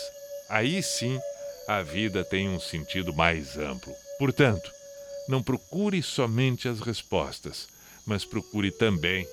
[0.50, 1.20] Aí sim
[1.68, 3.94] a vida tem um sentido mais amplo.
[4.20, 4.72] Portanto,
[5.28, 7.68] não procure somente as respostas,
[8.06, 9.28] mas procure também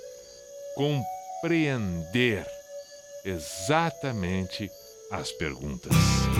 [0.74, 2.46] compreender
[3.24, 4.70] exatamente
[5.12, 6.31] as perguntas.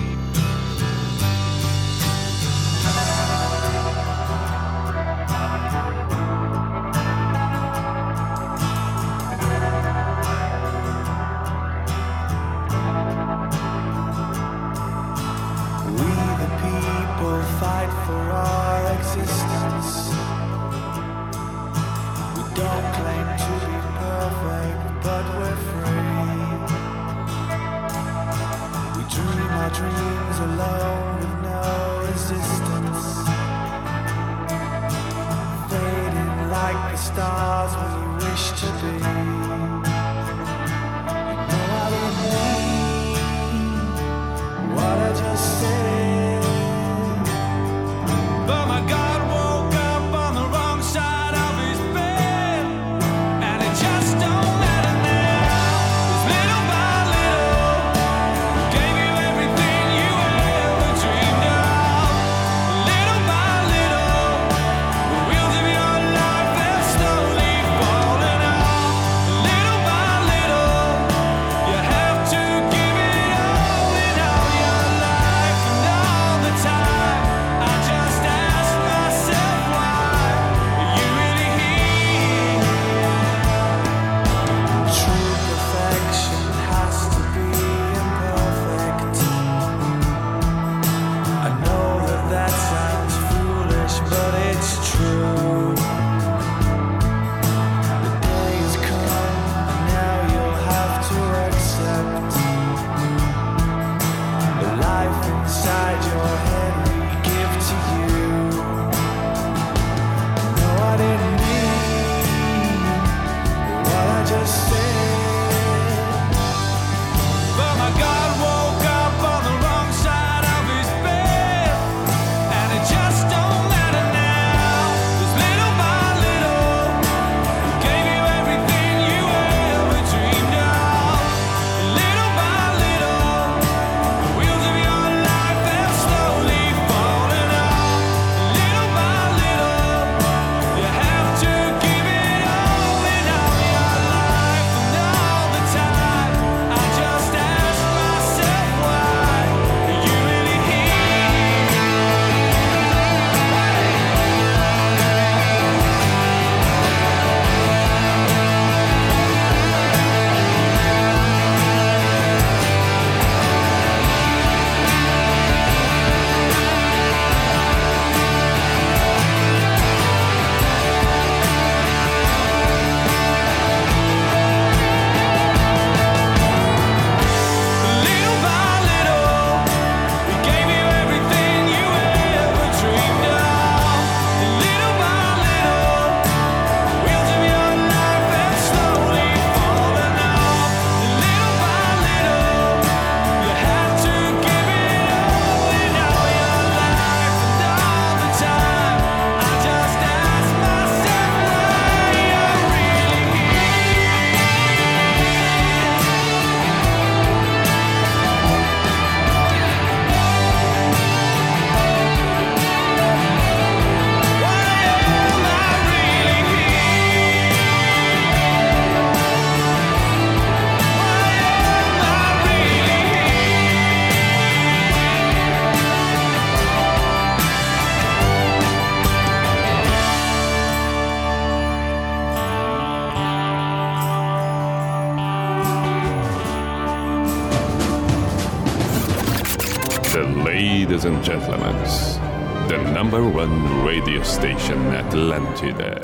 [245.71, 246.01] there.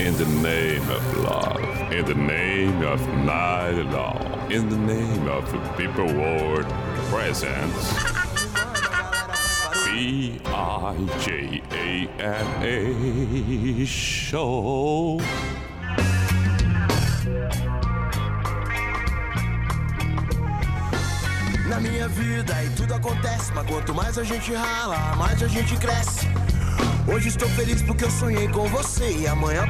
[0.00, 5.28] In the name of love, in the name of night and all, in the name
[5.28, 5.44] of
[5.76, 6.66] people world
[7.10, 7.92] presence.
[9.84, 10.46] B-I-J-A-N-A
[13.86, 15.18] show.
[21.68, 25.76] Na minha vida e tudo acontece, mas quanto mais a gente rala, mais a gente
[25.76, 26.35] cresce.
[27.08, 29.62] Hoje estou feliz porque eu sonhei com você e amanhã